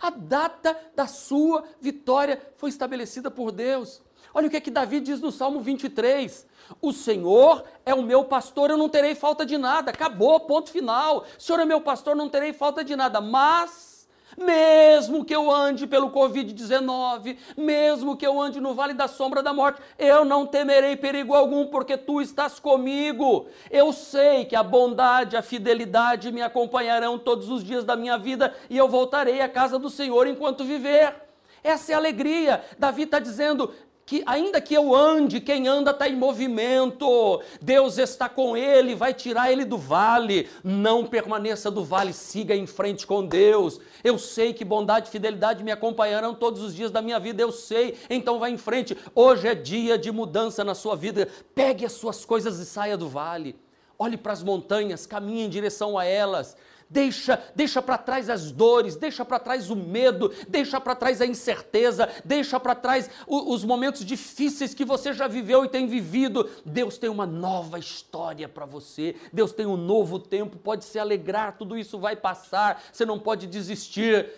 [0.00, 4.02] A data da sua vitória foi estabelecida por Deus.
[4.34, 6.46] Olha o que é que Davi diz no Salmo 23.
[6.80, 9.90] O Senhor é o meu pastor, eu não terei falta de nada.
[9.90, 11.26] Acabou, ponto final.
[11.38, 13.20] O Senhor é meu pastor, não terei falta de nada.
[13.20, 13.91] Mas
[14.36, 19.52] mesmo que eu ande pelo Covid-19, mesmo que eu ande no vale da sombra da
[19.52, 23.46] morte, eu não temerei perigo algum, porque tu estás comigo.
[23.70, 28.54] Eu sei que a bondade, a fidelidade me acompanharão todos os dias da minha vida
[28.68, 31.14] e eu voltarei à casa do Senhor enquanto viver.
[31.62, 32.64] Essa é a alegria.
[32.78, 33.72] Davi está dizendo:
[34.12, 39.14] que ainda que eu ande, quem anda está em movimento, Deus está com ele, vai
[39.14, 40.50] tirar ele do vale.
[40.62, 43.80] Não permaneça do vale, siga em frente com Deus.
[44.04, 47.50] Eu sei que bondade e fidelidade me acompanharão todos os dias da minha vida, eu
[47.50, 48.94] sei, então vá em frente.
[49.14, 51.26] Hoje é dia de mudança na sua vida.
[51.54, 53.56] Pegue as suas coisas e saia do vale.
[53.98, 56.54] Olhe para as montanhas, caminhe em direção a elas.
[56.92, 61.26] Deixa, deixa para trás as dores, deixa para trás o medo, deixa para trás a
[61.26, 66.50] incerteza, deixa para trás o, os momentos difíceis que você já viveu e tem vivido.
[66.66, 69.16] Deus tem uma nova história para você.
[69.32, 72.82] Deus tem um novo tempo, pode se alegrar, tudo isso vai passar.
[72.92, 74.30] Você não pode desistir.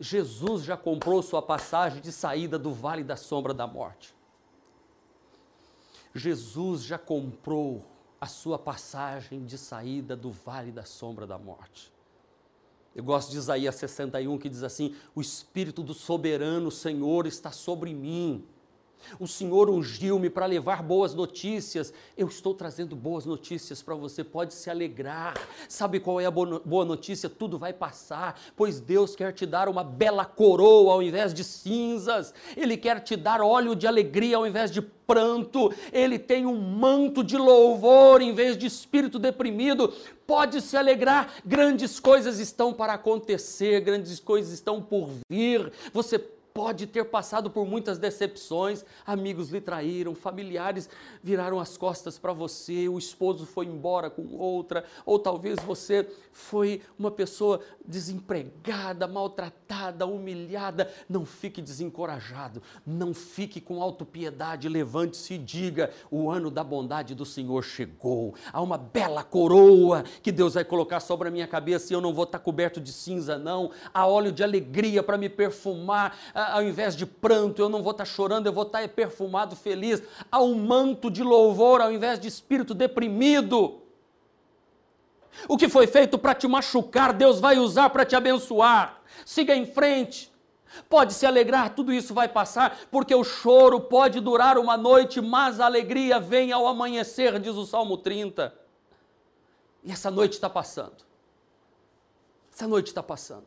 [0.00, 4.12] Jesus já comprou sua passagem de saída do vale da sombra da morte.
[6.12, 7.84] Jesus já comprou
[8.20, 11.99] a sua passagem de saída do vale da sombra da morte.
[12.94, 17.94] Eu gosto de Isaías 61 que diz assim: O Espírito do soberano Senhor está sobre
[17.94, 18.44] mim.
[19.18, 21.92] O Senhor ungiu-me para levar boas notícias.
[22.16, 25.34] Eu estou trazendo boas notícias para você, pode se alegrar.
[25.68, 27.28] Sabe qual é a boa notícia?
[27.28, 32.32] Tudo vai passar, pois Deus quer te dar uma bela coroa ao invés de cinzas.
[32.56, 37.24] Ele quer te dar óleo de alegria ao invés de pranto, ele tem um manto
[37.24, 39.92] de louvor em vez de espírito deprimido.
[40.24, 45.72] Pode se alegrar, grandes coisas estão para acontecer, grandes coisas estão por vir.
[45.92, 50.88] Você pode ter passado por muitas decepções, amigos lhe traíram, familiares
[51.22, 56.82] viraram as costas para você, o esposo foi embora com outra, ou talvez você foi
[56.98, 60.90] uma pessoa desempregada, maltratada, humilhada.
[61.08, 67.24] Não fique desencorajado, não fique com autopiedade, levante-se e diga: o ano da bondade do
[67.24, 68.34] Senhor chegou.
[68.52, 72.14] Há uma bela coroa que Deus vai colocar sobre a minha cabeça e eu não
[72.14, 73.70] vou estar coberto de cinza, não.
[73.92, 76.16] Há óleo de alegria para me perfumar
[76.50, 80.02] ao invés de pranto, eu não vou estar chorando, eu vou estar perfumado, feliz.
[80.30, 83.80] Há um manto de louvor ao invés de espírito deprimido.
[85.48, 89.00] O que foi feito para te machucar, Deus vai usar para te abençoar.
[89.24, 90.30] Siga em frente.
[90.88, 95.58] Pode se alegrar, tudo isso vai passar, porque o choro pode durar uma noite, mas
[95.58, 98.54] a alegria vem ao amanhecer, diz o Salmo 30.
[99.82, 101.04] E essa noite está passando.
[102.52, 103.46] Essa noite está passando.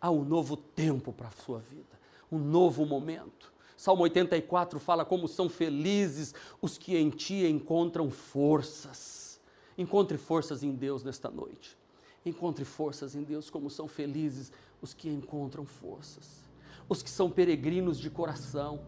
[0.00, 1.93] Há um novo tempo para a sua vida
[2.34, 3.52] um novo momento.
[3.76, 9.40] Salmo 84 fala como são felizes os que em ti encontram forças.
[9.76, 11.76] Encontre forças em Deus nesta noite.
[12.24, 16.42] Encontre forças em Deus, como são felizes os que encontram forças.
[16.88, 18.80] Os que são peregrinos de coração.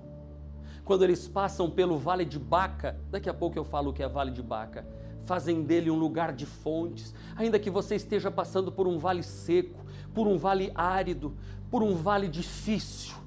[0.85, 4.09] Quando eles passam pelo vale de Baca, daqui a pouco eu falo o que é
[4.09, 4.87] vale de Baca,
[5.25, 9.85] fazem dele um lugar de fontes, ainda que você esteja passando por um vale seco,
[10.15, 11.37] por um vale árido,
[11.69, 13.26] por um vale difícil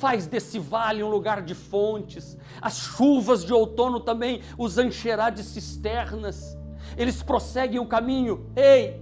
[0.00, 2.36] faz desse vale um lugar de fontes.
[2.60, 6.56] As chuvas de outono também os encherá de cisternas.
[6.96, 8.50] Eles prosseguem o caminho.
[8.56, 8.98] Ei,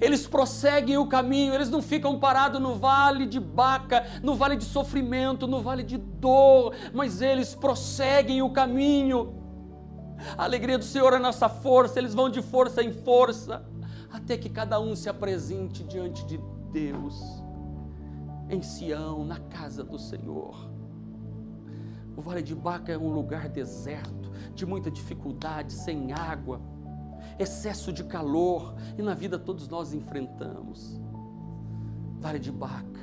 [0.00, 4.64] eles prosseguem o caminho, eles não ficam parados no vale de Baca, no vale de
[4.64, 9.42] sofrimento, no vale de dor, mas eles prosseguem o caminho.
[10.36, 13.64] A alegria do Senhor é nossa força, eles vão de força em força,
[14.12, 16.38] até que cada um se apresente diante de
[16.70, 17.43] Deus
[18.48, 20.70] em Sião, na casa do Senhor.
[22.16, 26.60] O Vale de Baca é um lugar deserto, de muita dificuldade, sem água,
[27.38, 31.00] excesso de calor, e na vida todos nós enfrentamos.
[32.20, 33.00] Vale de Baca,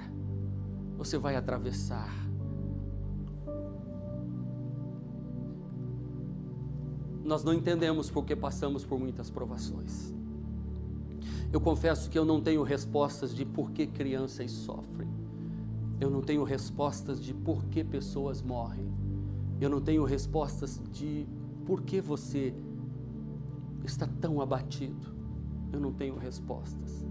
[0.97, 2.10] você vai atravessar.
[7.23, 10.13] Nós não entendemos porque passamos por muitas provações.
[11.54, 15.20] Eu confesso que eu não tenho respostas de por que crianças sofrem.
[16.02, 18.92] Eu não tenho respostas de por que pessoas morrem.
[19.62, 21.28] Eu não tenho respostas de
[21.64, 22.56] por que você
[23.86, 25.14] está tão abatido.
[25.72, 27.06] Eu não tenho respostas.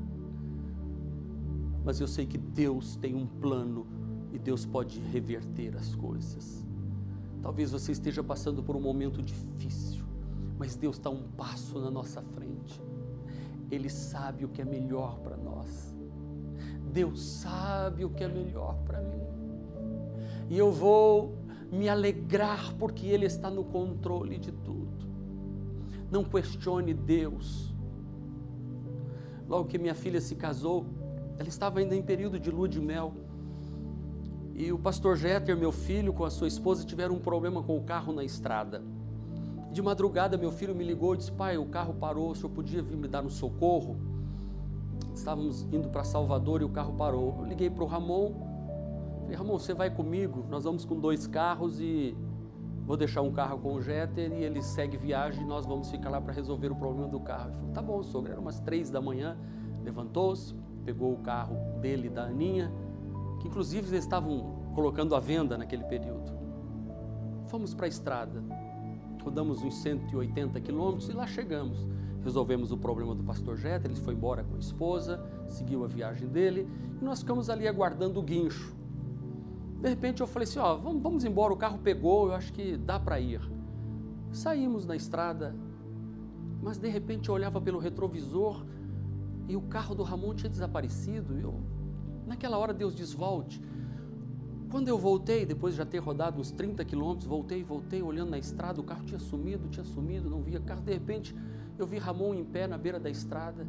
[1.84, 3.86] Mas eu sei que Deus tem um plano
[4.32, 6.66] e Deus pode reverter as coisas.
[7.40, 10.04] Talvez você esteja passando por um momento difícil,
[10.58, 12.82] mas Deus está um passo na nossa frente.
[13.70, 15.94] Ele sabe o que é melhor para nós.
[16.90, 19.22] Deus sabe o que é melhor para mim.
[20.48, 21.36] E eu vou
[21.70, 25.08] me alegrar porque Ele está no controle de tudo.
[26.10, 27.72] Não questione Deus.
[29.48, 30.86] Logo que minha filha se casou,
[31.38, 33.14] ela estava ainda em período de lua de mel.
[34.54, 37.82] E o pastor Jeter, meu filho, com a sua esposa, tiveram um problema com o
[37.82, 38.82] carro na estrada.
[39.72, 42.82] De madrugada, meu filho me ligou e disse: Pai, o carro parou, o senhor podia
[42.82, 44.09] vir me dar um socorro?
[45.20, 47.36] Estávamos indo para Salvador e o carro parou.
[47.40, 48.32] Eu liguei para o Ramon.
[49.20, 50.46] Falei: Ramon, você vai comigo?
[50.48, 52.16] Nós vamos com dois carros e
[52.86, 56.08] vou deixar um carro com o Jeter e ele segue viagem e nós vamos ficar
[56.08, 57.50] lá para resolver o problema do carro.
[57.50, 58.32] Ele falou: Tá bom, sogro.
[58.32, 59.36] Era umas três da manhã.
[59.84, 60.54] Levantou-se,
[60.86, 62.72] pegou o carro dele e da Aninha,
[63.40, 66.32] que inclusive eles estavam colocando à venda naquele período.
[67.46, 68.42] Fomos para a estrada
[69.22, 71.86] rodamos uns 180 quilômetros e lá chegamos.
[72.22, 76.28] Resolvemos o problema do pastor Jeter, ele foi embora com a esposa, seguiu a viagem
[76.28, 76.68] dele
[77.00, 78.74] e nós ficamos ali aguardando o guincho.
[79.80, 82.76] De repente eu falei assim: ó, vamos, vamos embora, o carro pegou, eu acho que
[82.76, 83.40] dá para ir.
[84.30, 85.56] Saímos na estrada,
[86.62, 88.64] mas de repente eu olhava pelo retrovisor
[89.48, 91.38] e o carro do Ramon tinha desaparecido.
[91.38, 91.54] Eu,
[92.26, 93.62] naquela hora Deus diz: volte.
[94.70, 98.38] Quando eu voltei, depois de já ter rodado uns 30 quilômetros, voltei, voltei, olhando na
[98.38, 100.80] estrada, o carro tinha sumido, tinha sumido, não via carro.
[100.80, 101.34] De repente,
[101.80, 103.66] eu vi Ramon em pé na beira da estrada,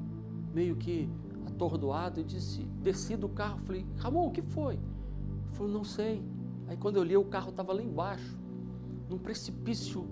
[0.53, 1.09] meio que
[1.47, 4.75] atordoado, e disse, desci do carro, falei, Ramon, o que foi?
[4.75, 6.23] Ele falou, não sei.
[6.67, 8.37] Aí quando eu li, o carro estava lá embaixo,
[9.09, 10.07] num precipício,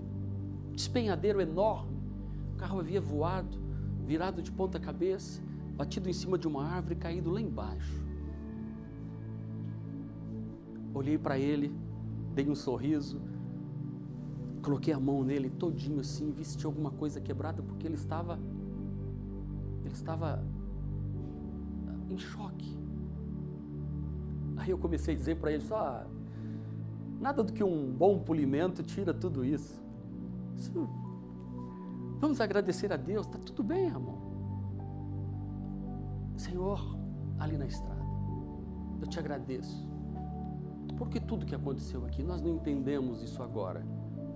[0.72, 1.96] despenhadeiro enorme.
[2.54, 3.58] O carro havia voado,
[4.04, 5.42] virado de ponta cabeça,
[5.76, 8.04] batido em cima de uma árvore, caído lá embaixo.
[10.92, 11.74] Olhei para ele,
[12.34, 13.20] dei um sorriso,
[14.60, 18.38] coloquei a mão nele todinho assim, vi se alguma coisa quebrada, porque ele estava
[19.84, 20.44] ele estava
[22.08, 22.78] em choque.
[24.56, 26.06] Aí eu comecei a dizer para ele só
[27.18, 29.80] nada do que um bom polimento tira tudo isso.
[30.56, 30.88] isso
[32.20, 34.18] vamos agradecer a Deus, está tudo bem, Ramon.
[36.36, 36.96] Senhor,
[37.38, 38.04] ali na estrada,
[39.00, 39.90] eu te agradeço
[41.00, 43.82] porque tudo que aconteceu aqui, nós não entendemos isso agora,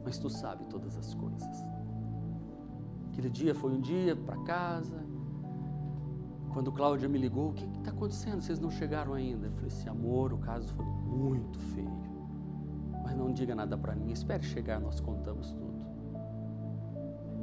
[0.05, 1.65] mas tu sabe todas as coisas.
[3.09, 5.03] Aquele dia foi um dia para casa.
[6.53, 8.41] Quando Cláudia me ligou, o que está acontecendo?
[8.41, 9.47] Vocês não chegaram ainda?
[9.47, 12.03] Eu falei assim, amor, o caso foi muito feio.
[13.03, 15.75] Mas não diga nada para mim, espere chegar, nós contamos tudo.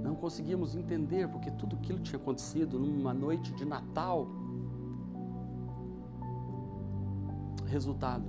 [0.02, 4.28] Não conseguimos entender porque tudo aquilo tinha acontecido numa noite de Natal.
[7.68, 8.26] Resultado,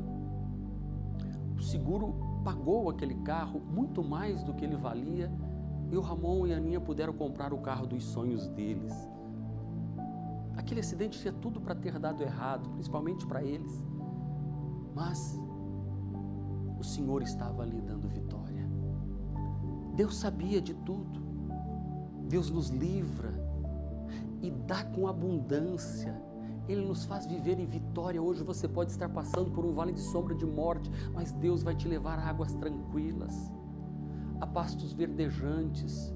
[1.56, 5.30] o seguro pagou aquele carro muito mais do que ele valia
[5.90, 8.92] e o Ramon e a Aninha puderam comprar o carro dos sonhos deles.
[10.56, 13.84] Aquele acidente tinha tudo para ter dado errado, principalmente para eles.
[14.94, 15.38] Mas
[16.78, 18.68] o Senhor estava ali dando vitória.
[19.94, 21.20] Deus sabia de tudo.
[22.28, 23.32] Deus nos livra
[24.40, 26.20] e dá com abundância
[26.68, 28.22] ele nos faz viver em vitória.
[28.22, 31.74] Hoje você pode estar passando por um vale de sombra de morte, mas Deus vai
[31.74, 33.52] te levar a águas tranquilas,
[34.40, 36.12] a pastos verdejantes.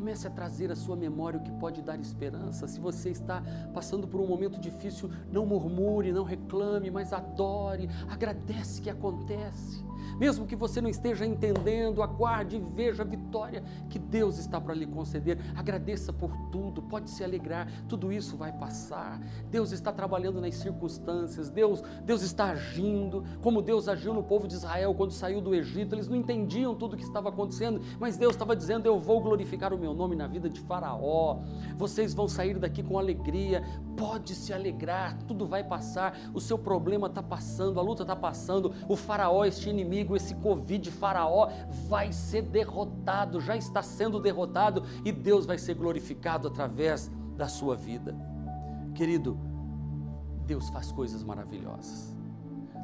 [0.00, 2.66] Comece a trazer à sua memória o que pode dar esperança.
[2.66, 3.42] Se você está
[3.74, 9.84] passando por um momento difícil, não murmure, não reclame, mas adore, agradece que acontece.
[10.20, 14.74] Mesmo que você não esteja entendendo, aguarde e veja a vitória que Deus está para
[14.74, 15.38] lhe conceder.
[15.56, 19.18] Agradeça por tudo, pode se alegrar, tudo isso vai passar.
[19.50, 24.54] Deus está trabalhando nas circunstâncias, Deus, Deus está agindo, como Deus agiu no povo de
[24.54, 25.94] Israel quando saiu do Egito.
[25.94, 29.72] Eles não entendiam tudo o que estava acontecendo, mas Deus estava dizendo: Eu vou glorificar
[29.72, 31.40] o meu meu nome na vida de Faraó.
[31.76, 33.62] Vocês vão sair daqui com alegria.
[33.96, 36.16] Pode se alegrar, tudo vai passar.
[36.32, 38.72] O seu problema está passando, a luta está passando.
[38.88, 41.50] O Faraó, este inimigo, esse Covid Faraó,
[41.88, 47.74] vai ser derrotado, já está sendo derrotado e Deus vai ser glorificado através da sua
[47.74, 48.16] vida.
[48.94, 49.36] Querido,
[50.46, 52.16] Deus faz coisas maravilhosas.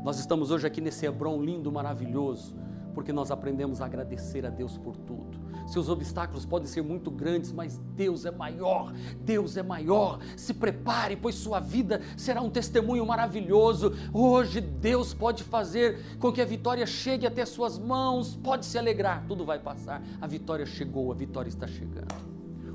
[0.03, 2.55] Nós estamos hoje aqui nesse Hebron lindo, maravilhoso,
[2.95, 5.46] porque nós aprendemos a agradecer a Deus por tudo.
[5.67, 10.21] Seus obstáculos podem ser muito grandes, mas Deus é maior, Deus é maior.
[10.37, 13.95] Se prepare, pois sua vida será um testemunho maravilhoso.
[14.13, 19.25] Hoje Deus pode fazer com que a vitória chegue até suas mãos, pode se alegrar,
[19.27, 20.03] tudo vai passar.
[20.21, 22.15] A vitória chegou, a vitória está chegando.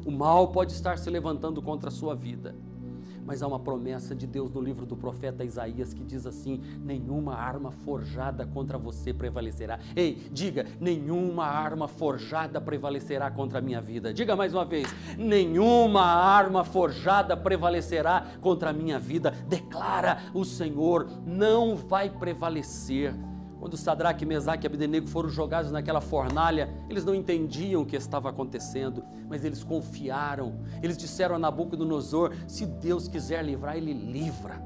[0.05, 2.55] O mal pode estar se levantando contra a sua vida
[3.25, 7.35] mas há uma promessa de Deus no livro do profeta Isaías que diz assim: nenhuma
[7.35, 9.79] arma forjada contra você prevalecerá.
[9.95, 14.13] Ei, diga: nenhuma arma forjada prevalecerá contra a minha vida.
[14.13, 19.31] Diga mais uma vez: nenhuma arma forjada prevalecerá contra a minha vida.
[19.47, 23.13] Declara o Senhor: não vai prevalecer.
[23.61, 28.27] Quando Sadraque, Mesaque e Abdenego foram jogados naquela fornalha, eles não entendiam o que estava
[28.27, 30.61] acontecendo, mas eles confiaram.
[30.81, 34.59] Eles disseram a Nabucodonosor: se Deus quiser livrar, ele livra.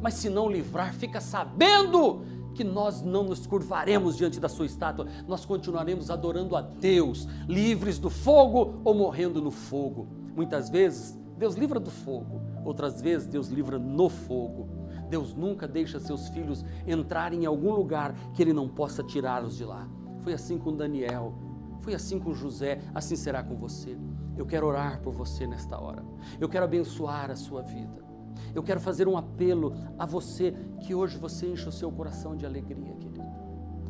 [0.00, 2.22] Mas se não livrar, fica sabendo
[2.54, 7.98] que nós não nos curvaremos diante da sua estátua, nós continuaremos adorando a Deus, livres
[7.98, 10.06] do fogo ou morrendo no fogo.
[10.36, 14.79] Muitas vezes, Deus livra do fogo, outras vezes, Deus livra no fogo.
[15.10, 19.64] Deus nunca deixa seus filhos entrarem em algum lugar que Ele não possa tirá-los de
[19.64, 19.88] lá.
[20.22, 21.34] Foi assim com Daniel,
[21.80, 23.98] foi assim com José, assim será com você.
[24.36, 26.04] Eu quero orar por você nesta hora.
[26.38, 28.08] Eu quero abençoar a sua vida.
[28.54, 32.46] Eu quero fazer um apelo a você que hoje você enche o seu coração de
[32.46, 33.28] alegria, querido.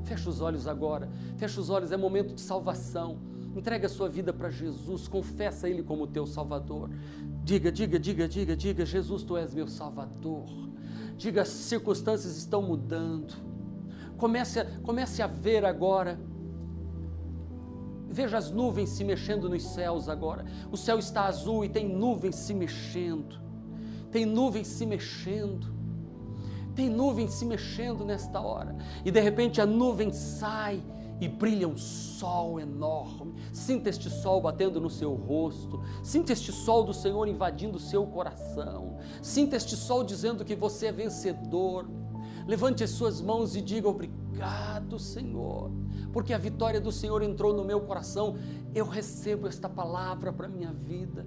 [0.05, 1.09] Feche os olhos agora.
[1.37, 3.19] Feche os olhos, é momento de salvação.
[3.55, 6.91] Entrega a sua vida para Jesus, confessa Ele como teu Salvador.
[7.45, 10.70] Diga, diga, diga, diga, diga: Jesus, tu és meu Salvador.
[11.21, 13.35] Diga, as circunstâncias estão mudando.
[14.17, 16.19] Comece comece a ver agora.
[18.09, 20.47] Veja as nuvens se mexendo nos céus agora.
[20.73, 23.39] O céu está azul e tem nuvens se mexendo.
[24.11, 25.67] Tem nuvens se mexendo.
[26.75, 28.75] Tem nuvens se mexendo nesta hora.
[29.05, 30.83] E de repente a nuvem sai
[31.21, 33.35] e brilha um sol enorme.
[33.53, 35.83] Sinta este sol batendo no seu rosto.
[36.03, 38.99] Sinta este sol do Senhor invadindo o seu coração.
[39.21, 41.89] Sinta este sol dizendo que você é vencedor.
[42.47, 45.71] Levante as suas mãos e diga obrigado, Senhor,
[46.13, 48.37] porque a vitória do Senhor entrou no meu coração.
[48.75, 51.27] Eu recebo esta palavra para minha vida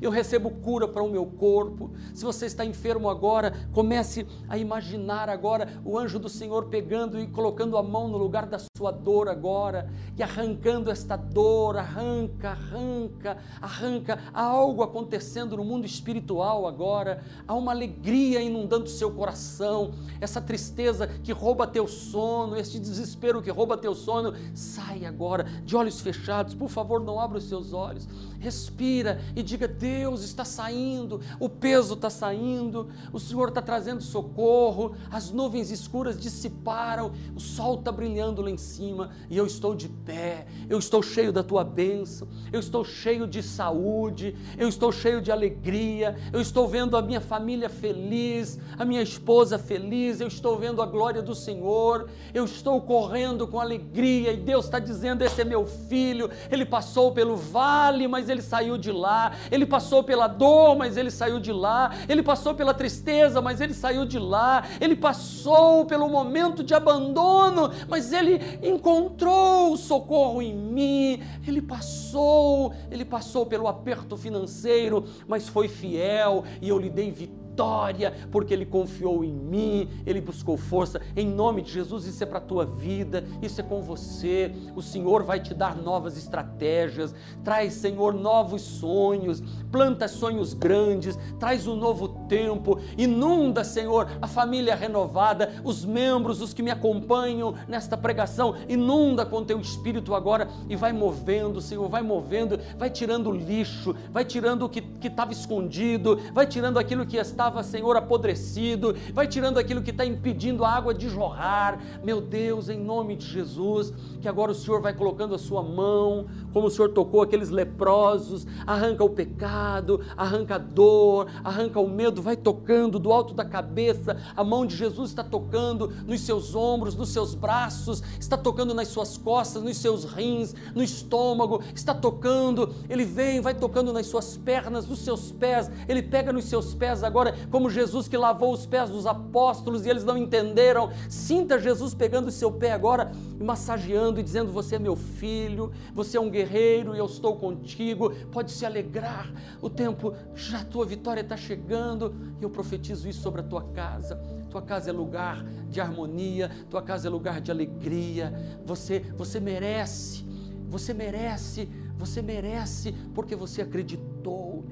[0.00, 1.90] eu recebo cura para o meu corpo.
[2.14, 7.26] Se você está enfermo agora, comece a imaginar agora o anjo do Senhor pegando e
[7.26, 13.38] colocando a mão no lugar da sua dor agora e arrancando esta dor, arranca, arranca,
[13.60, 14.18] arranca.
[14.32, 21.06] Há algo acontecendo no mundo espiritual agora, há uma alegria inundando seu coração, essa tristeza
[21.06, 26.54] que rouba teu sono, este desespero que rouba teu sono, sai agora de olhos fechados.
[26.54, 28.08] Por favor, não abra os seus olhos.
[28.40, 34.94] Respira e diga: Deus está saindo, o peso está saindo, o Senhor está trazendo socorro,
[35.10, 39.88] as nuvens escuras dissiparam, o sol está brilhando lá em cima e eu estou de
[39.88, 45.20] pé, eu estou cheio da tua bênção, eu estou cheio de saúde, eu estou cheio
[45.20, 50.58] de alegria, eu estou vendo a minha família feliz, a minha esposa feliz, eu estou
[50.58, 55.42] vendo a glória do Senhor, eu estou correndo com alegria e Deus está dizendo: Esse
[55.42, 60.02] é meu filho, ele passou pelo vale, mas ele saiu de lá, ele passou passou
[60.02, 61.94] pela dor, mas ele saiu de lá.
[62.08, 64.64] Ele passou pela tristeza, mas ele saiu de lá.
[64.80, 71.22] Ele passou pelo momento de abandono, mas ele encontrou socorro em mim.
[71.46, 77.47] Ele passou, ele passou pelo aperto financeiro, mas foi fiel e eu lhe dei vitória
[77.58, 81.00] vitória, porque ele confiou em mim, ele buscou força.
[81.16, 84.52] Em nome de Jesus, isso é para a tua vida, isso é com você.
[84.76, 89.42] O Senhor vai te dar novas estratégias, traz, Senhor, novos sonhos,
[89.72, 96.54] planta sonhos grandes, traz um novo tempo, inunda, Senhor, a família renovada, os membros, os
[96.54, 102.02] que me acompanham nesta pregação, inunda com teu espírito agora e vai movendo, Senhor, vai
[102.02, 107.16] movendo, vai tirando o lixo, vai tirando o que estava escondido, vai tirando aquilo que
[107.16, 111.80] estava estava, Senhor, apodrecido, vai tirando aquilo que está impedindo a água de jorrar.
[112.04, 116.26] Meu Deus, em nome de Jesus, que agora o Senhor vai colocando a sua mão,
[116.52, 122.20] como o Senhor tocou aqueles leprosos, arranca o pecado, arranca a dor, arranca o medo
[122.20, 126.94] vai tocando do alto da cabeça, a mão de Jesus está tocando nos seus ombros,
[126.94, 132.74] nos seus braços, está tocando nas suas costas, nos seus rins, no estômago, está tocando,
[132.90, 137.02] ele vem, vai tocando nas suas pernas, nos seus pés, ele pega nos seus pés
[137.02, 140.90] agora, como Jesus que lavou os pés dos apóstolos e eles não entenderam.
[141.08, 145.72] Sinta Jesus pegando o seu pé agora e massageando e dizendo: Você é meu filho,
[145.94, 148.10] você é um guerreiro e eu estou contigo.
[148.32, 149.30] Pode se alegrar,
[149.60, 153.62] o tempo, já a tua vitória está chegando e eu profetizo isso sobre a tua
[153.62, 154.16] casa.
[154.50, 158.32] Tua casa é lugar de harmonia, tua casa é lugar de alegria.
[158.64, 160.24] Você, você merece,
[160.68, 164.64] você merece, você merece porque você acreditou.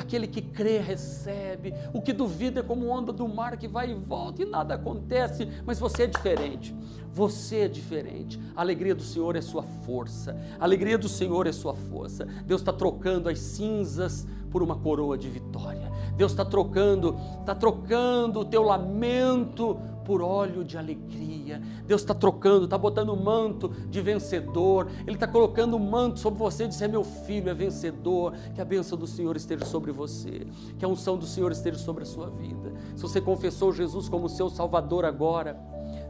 [0.00, 3.94] Aquele que crê recebe, o que duvida é como onda do mar que vai e
[3.94, 6.74] volta e nada acontece, mas você é diferente.
[7.12, 8.40] Você é diferente.
[8.56, 10.34] A alegria do Senhor é sua força.
[10.58, 12.24] A alegria do Senhor é sua força.
[12.46, 15.92] Deus está trocando as cinzas por uma coroa de vitória.
[16.16, 21.60] Deus está trocando, está trocando o teu lamento por óleo de alegria.
[21.86, 24.88] Deus está trocando, está botando um manto de vencedor.
[25.06, 28.34] Ele está colocando um manto sobre você, diz: é meu filho, é vencedor.
[28.54, 30.46] Que a bênção do Senhor esteja sobre você,
[30.78, 32.72] que a unção do Senhor esteja sobre a sua vida.
[32.96, 35.58] Se você confessou Jesus como seu Salvador agora,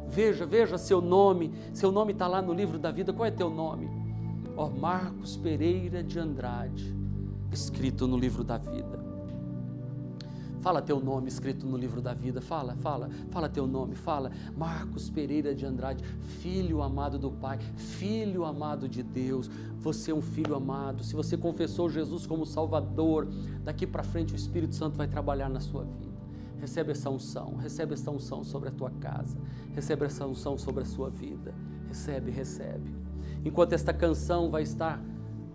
[0.09, 1.53] veja, veja seu nome.
[1.72, 3.12] Seu nome está lá no livro da vida.
[3.12, 3.88] Qual é teu nome?
[4.57, 6.95] Ó oh, Marcos Pereira de Andrade,
[7.51, 8.99] escrito no livro da vida.
[10.61, 12.41] Fala teu nome escrito no livro da vida.
[12.41, 13.95] Fala, fala, fala teu nome.
[13.95, 14.31] Fala.
[14.57, 16.05] Marcos Pereira de Andrade,
[16.41, 19.51] filho amado do Pai, filho amado de Deus.
[19.79, 21.03] Você é um filho amado.
[21.03, 23.27] Se você confessou Jesus como Salvador,
[23.65, 26.11] daqui para frente o Espírito Santo vai trabalhar na sua vida.
[26.61, 29.39] Recebe essa unção, recebe essa unção sobre a tua casa,
[29.75, 31.55] recebe essa unção sobre a sua vida.
[31.89, 32.95] Recebe, recebe.
[33.43, 35.03] Enquanto esta canção vai estar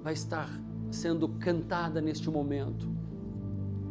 [0.01, 0.49] vai estar
[0.91, 2.94] sendo cantada neste momento,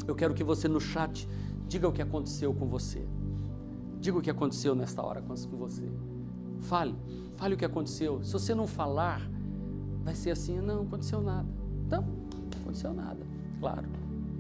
[0.07, 1.29] eu quero que você no chat
[1.67, 3.07] diga o que aconteceu com você.
[4.01, 5.91] Diga o que aconteceu nesta hora com você.
[6.61, 6.95] Fale,
[7.37, 8.23] fale o que aconteceu.
[8.23, 9.21] Se você não falar,
[10.03, 11.49] vai ser assim: não, aconteceu nada.
[11.87, 13.27] Então, não aconteceu nada.
[13.61, 13.89] Claro.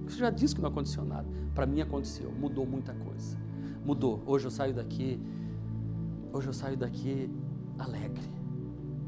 [0.06, 1.26] Você já disse que não aconteceu nada.
[1.54, 3.38] Para mim aconteceu, mudou muita coisa.
[3.84, 4.22] Mudou.
[4.26, 5.18] Hoje eu saio daqui,
[6.32, 7.30] hoje eu saio daqui
[7.78, 8.28] alegre,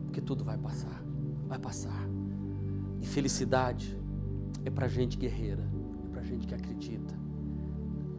[0.05, 1.03] porque tudo vai passar,
[1.47, 2.09] vai passar.
[3.01, 3.99] E felicidade
[4.65, 5.76] é para gente guerreira
[6.27, 7.15] gente que acredita.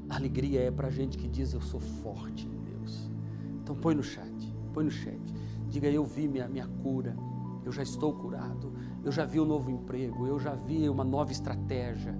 [0.10, 3.10] Alegria é para gente que diz eu sou forte em Deus.
[3.62, 5.20] Então põe no chat, põe no chat.
[5.70, 7.16] Diga eu vi minha, minha cura,
[7.66, 8.72] eu já estou curado,
[9.04, 12.18] eu já vi um novo emprego, eu já vi uma nova estratégia,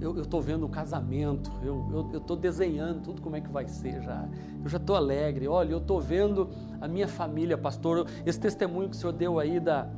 [0.00, 4.28] eu estou vendo o casamento, eu estou desenhando tudo como é que vai ser já.
[4.62, 5.48] Eu já estou alegre.
[5.48, 6.48] Olha, eu estou vendo
[6.80, 8.06] a minha família, pastor.
[8.24, 9.88] Esse testemunho que o senhor deu aí da,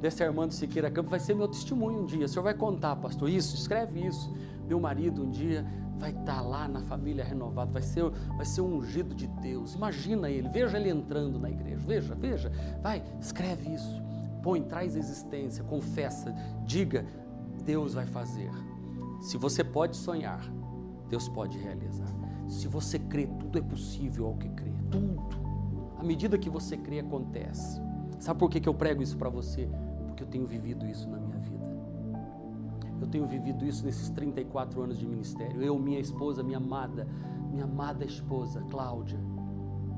[0.00, 2.26] desse Armando Siqueira Campos vai ser meu testemunho um dia.
[2.26, 4.32] O senhor vai contar, pastor, isso, escreve isso
[4.66, 5.64] meu marido um dia
[5.98, 9.74] vai estar tá lá na família renovada, vai ser, vai ser um ungido de Deus.
[9.74, 12.52] Imagina ele, veja ele entrando na igreja, veja, veja,
[12.82, 14.02] vai, escreve isso,
[14.42, 16.34] põe, traz existência, confessa,
[16.66, 17.06] diga,
[17.64, 18.50] Deus vai fazer.
[19.20, 20.42] Se você pode sonhar,
[21.08, 22.08] Deus pode realizar.
[22.48, 25.40] Se você crê, tudo é possível ao que crê, tudo.
[25.96, 27.80] À medida que você crê, acontece.
[28.18, 29.68] Sabe por que, eu prego isso para você?
[30.08, 31.31] Porque eu tenho vivido isso na minha.
[33.02, 35.60] Eu tenho vivido isso nesses 34 anos de ministério.
[35.60, 37.08] Eu, minha esposa, minha amada,
[37.50, 39.18] minha amada esposa, Cláudia.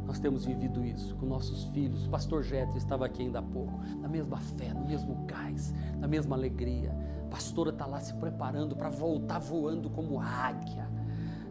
[0.07, 2.07] Nós temos vivido isso com nossos filhos.
[2.07, 6.09] O pastor Jetro estava aqui ainda há pouco, na mesma fé, no mesmo gás, na
[6.09, 6.97] mesma alegria.
[7.27, 10.89] A pastora está lá se preparando para voltar voando como águia.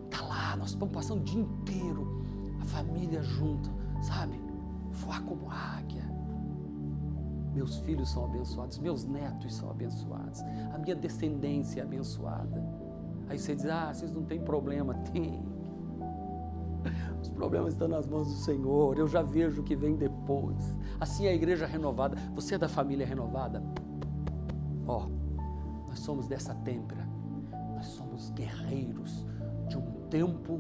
[0.06, 2.26] Está lá, nós estamos passando o dia inteiro,
[2.60, 3.70] a família junta,
[4.02, 4.42] sabe?
[4.90, 6.03] Voar como águia
[7.54, 10.42] meus filhos são abençoados, meus netos são abençoados,
[10.74, 12.64] a minha descendência é abençoada.
[13.30, 14.96] Aí você diz: Ah, vocês não têm problema.
[15.12, 15.44] Tem.
[17.22, 20.78] Os problemas estão nas mãos do Senhor, eu já vejo o que vem depois.
[21.00, 22.18] Assim é a igreja renovada.
[22.36, 23.64] Você é da família renovada?
[24.86, 27.08] Ó, oh, nós somos dessa têmpera,
[27.74, 29.26] nós somos guerreiros
[29.70, 30.60] de um tempo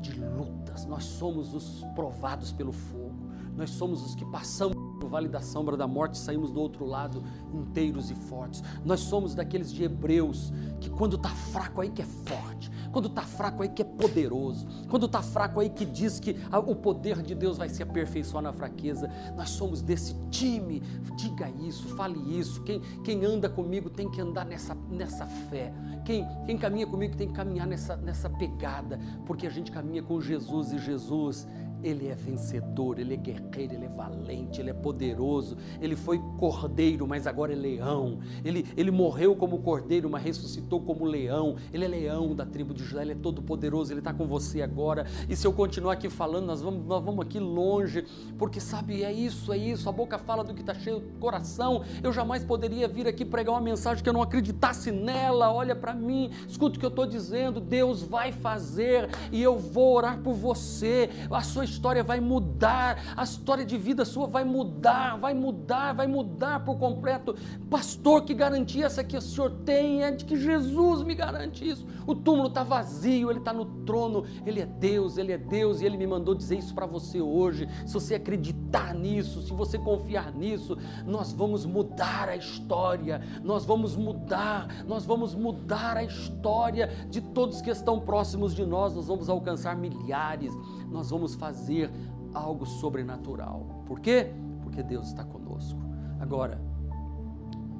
[0.00, 5.28] de lutas, nós somos os provados pelo fogo, nós somos os que passamos no vale
[5.28, 7.22] da sombra da morte, saímos do outro lado
[7.52, 8.62] inteiros e fortes.
[8.84, 13.22] Nós somos daqueles de Hebreus que quando está fraco aí que é forte, quando está
[13.22, 16.36] fraco aí que é poderoso, quando está fraco aí que diz que
[16.66, 19.10] o poder de Deus vai se aperfeiçoar na fraqueza.
[19.36, 20.80] Nós somos desse time.
[21.16, 22.62] Diga isso, fale isso.
[22.62, 25.72] Quem, quem anda comigo tem que andar nessa, nessa fé.
[26.04, 30.20] Quem, quem caminha comigo tem que caminhar nessa, nessa pegada, porque a gente caminha com
[30.20, 31.46] Jesus e Jesus
[31.82, 35.56] ele é vencedor, ele é guerreiro, ele é valente, ele é poderoso.
[35.80, 38.18] Ele foi cordeiro, mas agora é leão.
[38.44, 41.56] Ele, ele morreu como cordeiro, mas ressuscitou como leão.
[41.72, 44.62] Ele é leão da tribo de Judá, ele é todo poderoso, ele está com você
[44.62, 45.06] agora.
[45.28, 48.04] E se eu continuar aqui falando, nós vamos, nós vamos aqui longe,
[48.38, 49.88] porque sabe, é isso, é isso.
[49.88, 51.82] A boca fala do que está cheio do coração.
[52.02, 55.52] Eu jamais poderia vir aqui pregar uma mensagem que eu não acreditasse nela.
[55.52, 57.60] Olha para mim, escuta o que eu estou dizendo.
[57.60, 61.10] Deus vai fazer e eu vou orar por você.
[61.30, 66.06] A sua história vai mudar, a história de vida sua vai mudar, vai mudar, vai
[66.06, 67.34] mudar por completo.
[67.70, 71.86] Pastor, que garantia essa que o senhor tem é de que Jesus me garante isso.
[72.06, 75.86] O túmulo está vazio, ele está no trono, ele é Deus, ele é Deus e
[75.86, 77.68] ele me mandou dizer isso para você hoje.
[77.86, 83.94] Se você acreditar nisso, se você confiar nisso, nós vamos mudar a história, nós vamos
[83.94, 89.28] mudar, nós vamos mudar a história de todos que estão próximos de nós, nós vamos
[89.28, 90.52] alcançar milhares,
[90.90, 91.90] nós vamos fazer
[92.34, 93.82] algo sobrenatural.
[93.86, 94.32] Por quê?
[94.62, 95.80] Porque Deus está conosco.
[96.18, 96.60] Agora,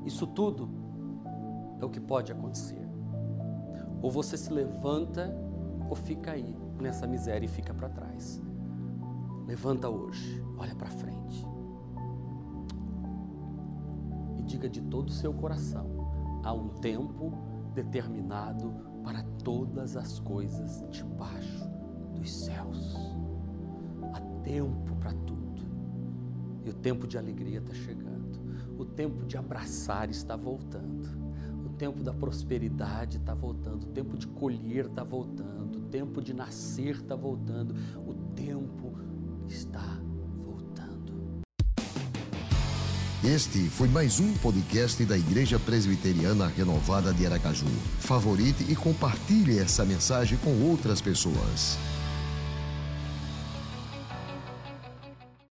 [0.04, 0.68] isso tudo
[1.80, 2.88] é o que pode acontecer.
[4.00, 5.34] Ou você se levanta
[5.88, 8.40] ou fica aí nessa miséria e fica para trás.
[9.46, 11.46] Levanta hoje, olha para frente.
[14.38, 15.86] E diga de todo o seu coração:
[16.44, 17.32] há um tempo
[17.74, 21.69] determinado para todas as coisas debaixo
[22.20, 22.96] dos céus.
[24.12, 25.62] Há tempo para tudo.
[26.64, 28.38] E o tempo de alegria está chegando.
[28.78, 31.08] O tempo de abraçar está voltando.
[31.64, 33.84] O tempo da prosperidade está voltando.
[33.84, 35.78] O tempo de colher está voltando.
[35.78, 37.74] O tempo de nascer está voltando.
[38.06, 38.98] O tempo
[39.48, 39.98] está
[40.44, 41.40] voltando.
[43.24, 47.66] Este foi mais um podcast da Igreja Presbiteriana Renovada de Aracaju.
[47.98, 51.78] Favorite e compartilhe essa mensagem com outras pessoas.